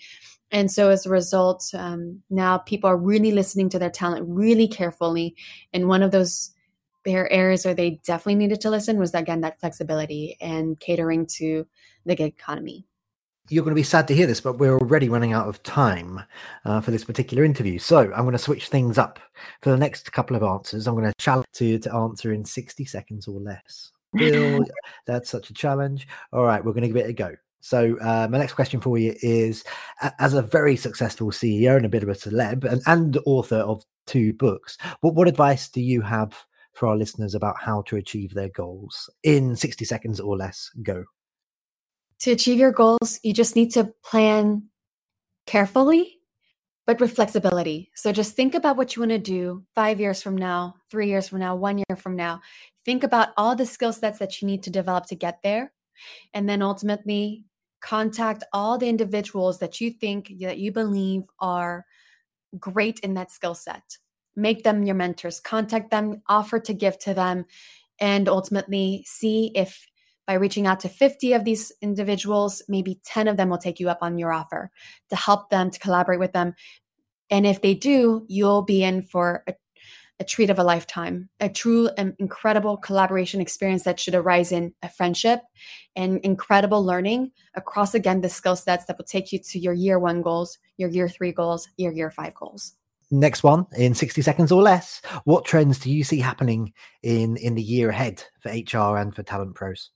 And 0.50 0.72
so 0.72 0.92
as 0.92 1.06
a 1.06 1.10
result 1.10 1.70
um, 1.74 2.24
now 2.30 2.60
people 2.60 2.90
are 2.90 2.96
really 2.96 3.34
listening 3.34 3.68
to 3.72 3.80
their 3.80 3.90
talent 3.90 4.26
really 4.30 4.70
carefully. 4.70 5.36
And 5.74 5.90
one 5.90 6.04
of 6.04 6.12
those 6.12 6.52
areas 7.06 7.66
where 7.66 7.74
they 7.74 8.00
definitely 8.06 8.36
needed 8.36 8.62
to 8.62 8.70
listen 8.70 8.98
was 8.98 9.14
again 9.14 9.42
that 9.42 9.60
flexibility 9.60 10.38
and 10.40 10.80
catering 10.80 11.26
to 11.26 11.68
the 12.06 12.16
gig 12.16 12.34
economy 12.34 12.86
you're 13.50 13.64
going 13.64 13.76
to 13.76 13.80
be 13.80 13.84
sad 13.84 14.08
to 14.08 14.16
hear 14.16 14.28
this, 14.28 14.42
but 14.42 14.58
we're 14.58 14.78
already 14.78 15.10
running 15.10 15.34
out 15.34 15.48
of 15.48 15.62
time 15.64 16.22
uh, 16.66 16.82
for 16.82 16.92
this 16.92 17.04
particular 17.04 17.44
interview. 17.44 17.80
So 17.80 18.00
I'm 18.00 18.24
going 18.24 18.32
to 18.34 18.38
switch 18.38 18.68
things 18.68 18.98
up 18.98 19.20
for 19.62 19.70
the 19.70 19.78
next 19.78 20.12
couple 20.12 20.36
of 20.36 20.44
answers. 20.44 20.88
I'm 20.88 20.96
going 20.96 21.06
to 21.06 21.14
challenge 21.18 21.48
you 21.60 21.80
to 21.80 21.94
answer 21.94 22.34
in 22.34 22.44
60 22.44 22.86
seconds 22.86 23.28
or 23.28 23.40
less. 23.40 23.92
Bill, 24.14 24.64
that's 25.06 25.30
such 25.30 25.50
a 25.50 25.54
challenge. 25.54 26.08
All 26.34 26.44
right, 26.44 26.64
we're 26.64 26.74
going 26.74 26.84
to 26.84 26.88
give 26.88 26.98
it 26.98 27.10
a 27.10 27.14
go. 27.14 27.36
So 27.60 27.98
uh, 28.00 28.28
my 28.30 28.38
next 28.38 28.54
question 28.54 28.80
for 28.80 28.98
you 28.98 29.16
is: 29.22 29.64
as 30.20 30.34
a 30.34 30.42
very 30.42 30.78
successful 30.78 31.32
CEO 31.32 31.76
and 31.76 31.86
a 31.86 31.90
bit 31.90 32.04
of 32.04 32.10
a 32.10 32.14
celeb, 32.14 32.64
and, 32.64 32.82
and 32.86 33.18
author 33.26 33.58
of 33.58 33.84
two 34.06 34.32
books, 34.34 34.78
what 35.02 35.16
what 35.16 35.28
advice 35.28 35.68
do 35.68 35.82
you 35.82 36.02
have 36.02 36.34
for 36.74 36.88
our 36.88 36.96
listeners 36.96 37.36
about 37.36 37.60
how 37.60 37.82
to 37.84 37.98
achieve 37.98 38.34
their 38.34 38.50
goals 38.50 39.10
in 39.24 39.56
60 39.56 39.84
seconds 39.84 40.20
or 40.20 40.38
less? 40.38 40.72
Go 40.82 41.04
to 42.22 42.32
achieve 42.32 42.58
your 42.58 42.72
goals, 42.72 43.20
you 43.24 43.34
just 43.34 43.56
need 43.56 43.72
to 43.74 43.94
plan 44.04 44.64
carefully 45.46 46.18
but 46.88 47.02
with 47.02 47.14
flexibility. 47.14 47.92
So 47.96 48.14
just 48.14 48.36
think 48.36 48.56
about 48.56 48.78
what 48.78 48.96
you 48.96 49.02
want 49.02 49.12
to 49.12 49.20
do 49.20 49.66
five 49.76 50.00
years 50.00 50.22
from 50.22 50.38
now, 50.38 50.76
three 50.90 51.10
years 51.10 51.28
from 51.28 51.40
now, 51.40 51.54
one 51.54 51.78
year 51.78 51.98
from 51.98 52.16
now. 52.16 52.40
Think 52.86 53.04
about 53.04 53.30
all 53.36 53.58
the 53.58 53.66
skill 53.66 53.92
sets 53.92 54.20
that 54.20 54.42
you 54.42 54.48
need 54.48 54.64
to 54.64 54.70
develop 54.70 55.06
to 55.08 55.16
get 55.16 55.40
there. 55.44 55.74
And 56.34 56.48
then 56.48 56.62
ultimately 56.62 57.44
contact 57.82 58.46
all 58.54 58.78
the 58.78 58.88
individuals 58.88 59.60
that 59.60 59.82
you 59.82 59.92
think 59.92 60.32
that 60.40 60.60
you 60.60 60.72
believe 60.72 61.24
are 61.42 61.86
great 62.58 63.02
in 63.02 63.16
that 63.16 63.32
skill 63.32 63.54
set. 63.54 63.98
Make 64.38 64.64
them 64.64 64.84
your 64.84 64.96
mentors, 64.96 65.42
contact 65.42 65.92
them, 65.92 66.22
offer 66.30 66.58
to 66.62 66.74
give 66.74 66.98
to 67.00 67.14
them, 67.14 67.46
and 68.00 68.30
ultimately 68.30 69.04
see 69.06 69.52
if 69.56 69.86
by 70.28 70.34
reaching 70.34 70.68
out 70.68 70.82
to 70.82 70.90
50 70.90 71.34
of 71.34 71.46
these 71.46 71.72
individuals, 71.82 72.62
maybe 72.68 73.00
10 73.06 73.30
of 73.30 73.38
them 73.38 73.50
will 73.50 73.58
take 73.58 73.80
you 73.80 73.90
up 73.90 74.00
on 74.02 74.18
your 74.18 74.34
offer 74.34 74.70
to 75.10 75.16
help 75.16 75.50
them, 75.50 75.72
to 75.72 75.80
collaborate 75.80 76.20
with 76.20 76.34
them. 76.34 76.54
And 77.30 77.48
if 77.48 77.62
they 77.62 77.74
do, 77.74 78.26
you'll 78.28 78.62
be 78.62 78.84
in 78.84 79.02
for 79.02 79.44
a, 79.48 79.54
a 80.20 80.26
treat 80.26 80.50
of 80.50 80.60
a 80.60 80.64
lifetime, 80.64 81.30
a 81.40 81.48
true 81.48 81.90
and 81.98 82.14
incredible 82.20 82.76
collaboration 82.76 83.40
experience 83.40 83.84
that 83.84 84.00
should 84.00 84.16
arise 84.16 84.52
in 84.52 84.74
a 84.82 84.90
friendship 84.90 85.42
and 85.96 86.20
incredible 86.20 86.84
learning 86.84 87.32
across, 87.56 87.94
again, 87.94 88.20
the 88.20 88.30
skill 88.30 88.56
sets 88.56 88.86
that 88.86 88.98
will 88.98 89.06
take 89.06 89.32
you 89.32 89.40
to 89.40 89.60
your 89.60 89.74
year 89.74 89.98
one 89.98 90.22
goals, 90.22 90.58
your 90.76 90.90
year 90.90 91.08
three 91.08 91.32
goals, 91.32 91.70
your 91.78 91.94
year 91.94 92.12
five 92.12 92.34
goals 92.36 92.74
next 93.10 93.42
one 93.42 93.66
in 93.78 93.94
60 93.94 94.22
seconds 94.22 94.52
or 94.52 94.62
less 94.62 95.02
what 95.24 95.46
trends 95.46 95.80
do 95.80 95.90
you 95.90 96.04
see 96.04 96.20
happening 96.20 96.74
in 97.04 97.38
in 97.38 97.56
the 97.56 97.62
year 97.62 97.90
ahead 97.90 98.22
for 98.42 98.50
hr 98.50 98.98
and 98.98 99.16
for 99.16 99.24
talent 99.24 99.56
pros 99.56 99.92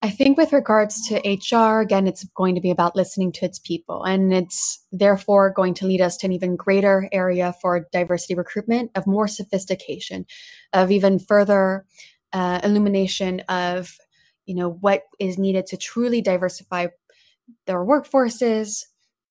I 0.00 0.10
think 0.10 0.38
with 0.38 0.52
regards 0.52 1.08
to 1.08 1.16
HR, 1.16 1.80
again, 1.80 2.06
it's 2.06 2.24
going 2.36 2.54
to 2.54 2.60
be 2.60 2.70
about 2.70 2.94
listening 2.94 3.32
to 3.32 3.44
its 3.44 3.58
people. 3.58 4.04
And 4.04 4.32
it's 4.32 4.84
therefore 4.92 5.50
going 5.50 5.74
to 5.74 5.86
lead 5.86 6.00
us 6.00 6.16
to 6.18 6.26
an 6.26 6.32
even 6.32 6.54
greater 6.54 7.08
area 7.10 7.52
for 7.60 7.88
diversity 7.92 8.36
recruitment, 8.36 8.92
of 8.94 9.08
more 9.08 9.26
sophistication, 9.26 10.24
of 10.72 10.92
even 10.92 11.18
further 11.18 11.84
uh, 12.32 12.60
illumination 12.62 13.40
of, 13.48 13.96
you 14.46 14.54
know, 14.54 14.70
what 14.70 15.02
is 15.18 15.36
needed 15.36 15.66
to 15.66 15.76
truly 15.76 16.20
diversify 16.20 16.86
their 17.66 17.84
workforces, 17.84 18.84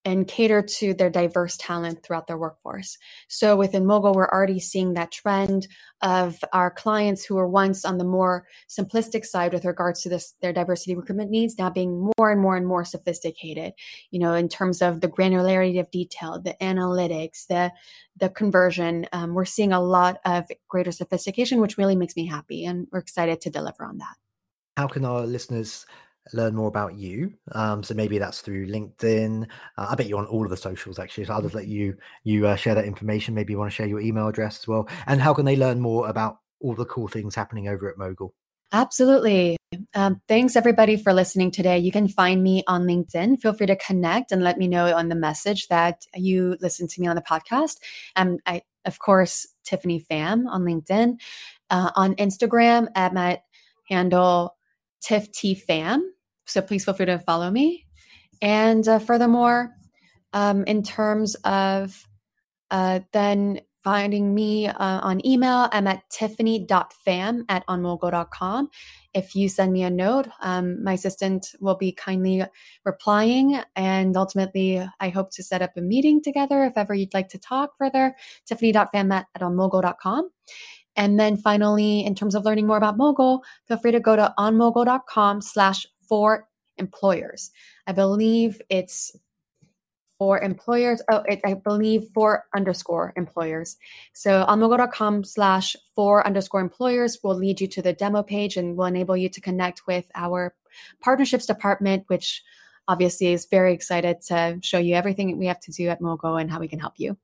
and 0.08 0.26
cater 0.26 0.62
to 0.62 0.94
their 0.94 1.10
diverse 1.10 1.58
talent 1.58 2.02
throughout 2.02 2.28
their 2.28 2.38
workforce. 2.38 2.98
So 3.28 3.58
within 3.58 3.86
Mogul, 3.86 4.14
we're 4.14 4.30
already 4.30 4.58
seeing 4.58 4.94
that 4.94 5.12
trend 5.12 5.68
of 6.02 6.42
our 6.54 6.72
clients 6.72 7.26
who 7.26 7.36
were 7.36 7.48
once 7.48 7.84
on 7.84 7.98
the 7.98 8.06
more 8.06 8.48
simplistic 8.70 9.26
side 9.26 9.52
with 9.52 9.66
regards 9.66 10.02
to 10.04 10.10
this, 10.10 10.34
their 10.42 10.54
diversity 10.54 10.96
recruitment 10.96 11.30
needs 11.30 11.58
now 11.58 11.70
being 11.70 12.10
more 12.18 12.32
and 12.32 12.40
more 12.40 12.56
and 12.56 12.66
more 12.66 12.86
sophisticated, 12.86 13.74
you 14.10 14.18
know, 14.18 14.34
in 14.34 14.48
terms 14.48 14.82
of 14.82 15.02
the 15.02 15.10
granularity 15.10 15.78
of 15.78 15.92
detail, 15.92 16.40
the 16.40 16.56
analytics, 16.62 17.46
the, 17.48 17.74
the 18.16 18.30
conversion. 18.30 19.08
Um, 19.12 19.34
we're 19.34 19.44
seeing 19.44 19.74
a 19.74 19.82
lot 19.82 20.22
of 20.24 20.46
greater 20.70 20.94
sophistication, 20.94 21.60
which 21.60 21.78
really 21.78 21.98
makes 21.98 22.16
me 22.16 22.28
happy. 22.28 22.64
And 22.64 22.88
we're 22.94 23.00
excited 23.00 23.42
to 23.42 23.50
deliver 23.50 23.84
on 23.84 23.98
that. 23.98 24.16
How 24.78 24.88
can 24.88 25.04
our 25.04 25.26
listeners 25.26 25.86
learn 26.34 26.56
more 26.56 26.68
about 26.68 26.96
you. 26.96 27.34
Um, 27.52 27.84
so 27.84 27.94
maybe 27.94 28.18
that's 28.18 28.42
through 28.42 28.68
LinkedIn. 28.68 29.44
Uh, 29.78 29.88
I 29.90 29.96
bet 29.96 30.08
you're 30.08 30.20
on 30.20 30.26
all 30.26 30.44
of 30.44 30.50
the 30.50 30.58
socials 30.58 31.00
actually. 31.00 31.26
So 31.26 31.34
I'll 31.34 31.42
just 31.42 31.56
let 31.56 31.68
you 31.68 31.96
you 32.24 32.48
uh, 32.48 32.56
share 32.56 32.76
that 32.76 32.86
information. 32.86 33.34
Maybe 33.34 33.54
you 33.54 33.60
want 33.60 33.72
to 33.72 33.76
share 33.76 33.88
your 33.88 34.00
email 34.00 34.28
address 34.28 34.60
as 34.60 34.68
well. 34.68 34.88
And 35.06 35.22
how 35.22 35.34
can 35.34 35.46
they 35.46 35.56
learn 35.56 35.80
more 35.80 36.08
about 36.08 36.40
all 36.60 36.76
the 36.76 36.86
cool 36.86 37.08
things 37.08 37.36
happening 37.36 37.68
over 37.68 37.90
at 37.90 37.98
Mogul? 37.98 38.34
Absolutely. 38.72 39.58
Um, 39.96 40.22
thanks 40.28 40.56
everybody 40.56 40.98
for 40.98 41.14
listening 41.14 41.52
today. 41.52 41.78
You 41.78 41.92
can 41.92 42.08
find 42.08 42.44
me 42.44 42.64
on 42.68 42.86
LinkedIn. 42.86 43.40
Feel 43.40 43.54
free 43.54 43.68
to 43.68 43.76
connect 43.78 44.32
and 44.32 44.44
let 44.44 44.58
me 44.58 44.68
know 44.68 44.94
on 44.94 45.10
the 45.10 45.16
message 45.16 45.68
that 45.68 46.06
you 46.16 46.58
listen 46.60 46.88
to 46.88 47.02
me 47.02 47.08
on 47.08 47.16
the 47.16 47.22
podcast. 47.22 47.78
And 48.16 48.42
I, 48.46 48.64
of 48.86 49.00
course, 49.00 49.48
Tiffany 49.64 50.06
Pham 50.10 50.48
on 50.48 50.64
LinkedIn. 50.64 51.18
Uh, 51.70 51.92
on 51.96 52.16
Instagram 52.16 52.88
at 52.96 53.14
my 53.14 53.42
handle 53.90 54.56
Tiff 55.02 55.32
T 55.32 55.54
Pham. 55.56 56.02
So 56.48 56.62
please 56.62 56.86
feel 56.86 56.94
free 56.94 57.06
to 57.06 57.20
follow 57.20 57.52
me. 57.52 57.86
And 58.42 58.88
uh, 58.88 59.00
furthermore, 59.00 59.76
um, 60.34 60.64
in 60.66 60.84
terms 60.84 61.36
of 61.44 62.08
uh, 62.70 63.00
then 63.14 63.62
finding 63.84 64.36
me 64.36 64.68
uh, 64.68 65.00
on 65.00 65.26
email, 65.26 65.70
I'm 65.72 65.88
at 65.88 66.10
tiffany.pham 66.10 67.44
at 67.48 67.66
onmogul.com. 67.68 68.70
If 69.14 69.34
you 69.34 69.48
send 69.48 69.72
me 69.72 69.84
a 69.84 69.90
note, 69.90 70.28
um, 70.42 70.84
my 70.84 70.94
assistant 70.94 71.56
will 71.62 71.78
be 71.78 71.94
kindly 71.94 72.44
replying. 72.84 73.62
And 73.76 74.18
ultimately, 74.18 74.86
I 75.00 75.10
hope 75.10 75.32
to 75.32 75.44
set 75.44 75.62
up 75.62 75.72
a 75.78 75.82
meeting 75.82 76.22
together 76.22 76.66
if 76.66 76.74
ever 76.76 76.94
you'd 76.94 77.14
like 77.14 77.30
to 77.30 77.40
talk 77.40 77.78
further. 77.78 78.14
Tiffany.pham 78.46 79.14
at, 79.14 79.28
at. 79.34 80.24
And 80.98 81.20
then 81.20 81.38
finally, 81.38 82.04
in 82.04 82.16
terms 82.16 82.36
of 82.36 82.44
learning 82.44 82.68
more 82.68 82.78
about 82.78 82.98
Mogul, 82.98 83.44
feel 83.68 83.78
free 83.78 83.92
to 83.92 84.00
go 84.00 84.16
to 84.16 84.34
onmogul.com 84.38 85.42
slash 85.42 85.86
for 86.08 86.48
employers. 86.78 87.52
I 87.86 87.92
believe 87.92 88.62
it's 88.70 89.16
for 90.18 90.40
employers. 90.40 91.02
Oh, 91.12 91.24
it, 91.28 91.42
I 91.46 91.54
believe 91.54 92.08
for 92.14 92.46
underscore 92.56 93.14
employers. 93.16 93.78
So 94.14 94.46
onmogul.com 94.48 95.24
slash 95.24 95.76
for 95.96 96.26
underscore 96.26 96.62
employers 96.62 97.20
will 97.24 97.36
lead 97.36 97.62
you 97.62 97.68
to 97.68 97.82
the 97.82 97.94
demo 97.94 98.24
page 98.24 98.58
and 98.58 98.76
will 98.76 98.86
enable 98.86 99.16
you 99.16 99.30
to 99.30 99.42
connect 99.42 99.86
with 99.88 100.06
our 100.16 100.56
partnerships 101.02 101.46
department, 101.46 102.06
which 102.08 102.44
obviously 102.88 103.28
is 103.28 103.46
very 103.46 103.74
excited 103.74 104.22
to 104.22 104.60
show 104.62 104.80
you 104.80 104.96
everything 104.96 105.38
we 105.38 105.48
have 105.48 105.60
to 105.60 105.72
do 105.72 105.90
at 105.90 106.02
Mogul 106.02 106.38
and 106.38 106.50
how 106.50 106.60
we 106.60 106.68
can 106.68 106.80
help 106.80 106.94
you. 106.98 107.18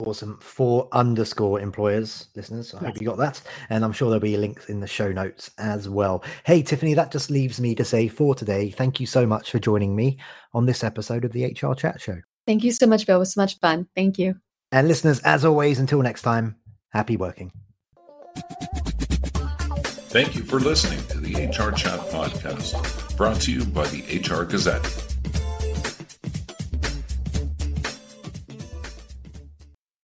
Awesome. 0.00 0.38
For 0.40 0.88
underscore 0.92 1.60
employers, 1.60 2.28
listeners. 2.34 2.72
I 2.74 2.78
yes. 2.78 2.86
hope 2.86 3.00
you 3.00 3.06
got 3.06 3.18
that. 3.18 3.42
And 3.68 3.84
I'm 3.84 3.92
sure 3.92 4.08
there'll 4.08 4.20
be 4.20 4.36
links 4.36 4.68
in 4.68 4.80
the 4.80 4.86
show 4.86 5.12
notes 5.12 5.50
as 5.58 5.88
well. 5.88 6.24
Hey, 6.44 6.62
Tiffany, 6.62 6.94
that 6.94 7.12
just 7.12 7.30
leaves 7.30 7.60
me 7.60 7.74
to 7.74 7.84
say 7.84 8.08
for 8.08 8.34
today, 8.34 8.70
thank 8.70 8.98
you 8.98 9.06
so 9.06 9.26
much 9.26 9.50
for 9.50 9.58
joining 9.58 9.94
me 9.94 10.18
on 10.54 10.66
this 10.66 10.82
episode 10.82 11.24
of 11.24 11.32
the 11.32 11.44
HR 11.44 11.74
Chat 11.74 12.00
Show. 12.00 12.20
Thank 12.46 12.64
you 12.64 12.72
so 12.72 12.86
much, 12.86 13.06
Bill. 13.06 13.16
It 13.16 13.20
was 13.20 13.34
so 13.34 13.42
much 13.42 13.58
fun. 13.58 13.86
Thank 13.94 14.18
you. 14.18 14.36
And 14.72 14.88
listeners, 14.88 15.20
as 15.20 15.44
always, 15.44 15.78
until 15.78 16.00
next 16.02 16.22
time, 16.22 16.56
happy 16.92 17.16
working. 17.16 17.52
Thank 20.10 20.34
you 20.34 20.42
for 20.42 20.58
listening 20.58 21.04
to 21.08 21.18
the 21.18 21.46
HR 21.46 21.72
Chat 21.72 22.00
Podcast, 22.10 23.16
brought 23.16 23.40
to 23.42 23.52
you 23.52 23.64
by 23.66 23.86
the 23.88 24.18
HR 24.18 24.44
Gazette. 24.44 25.09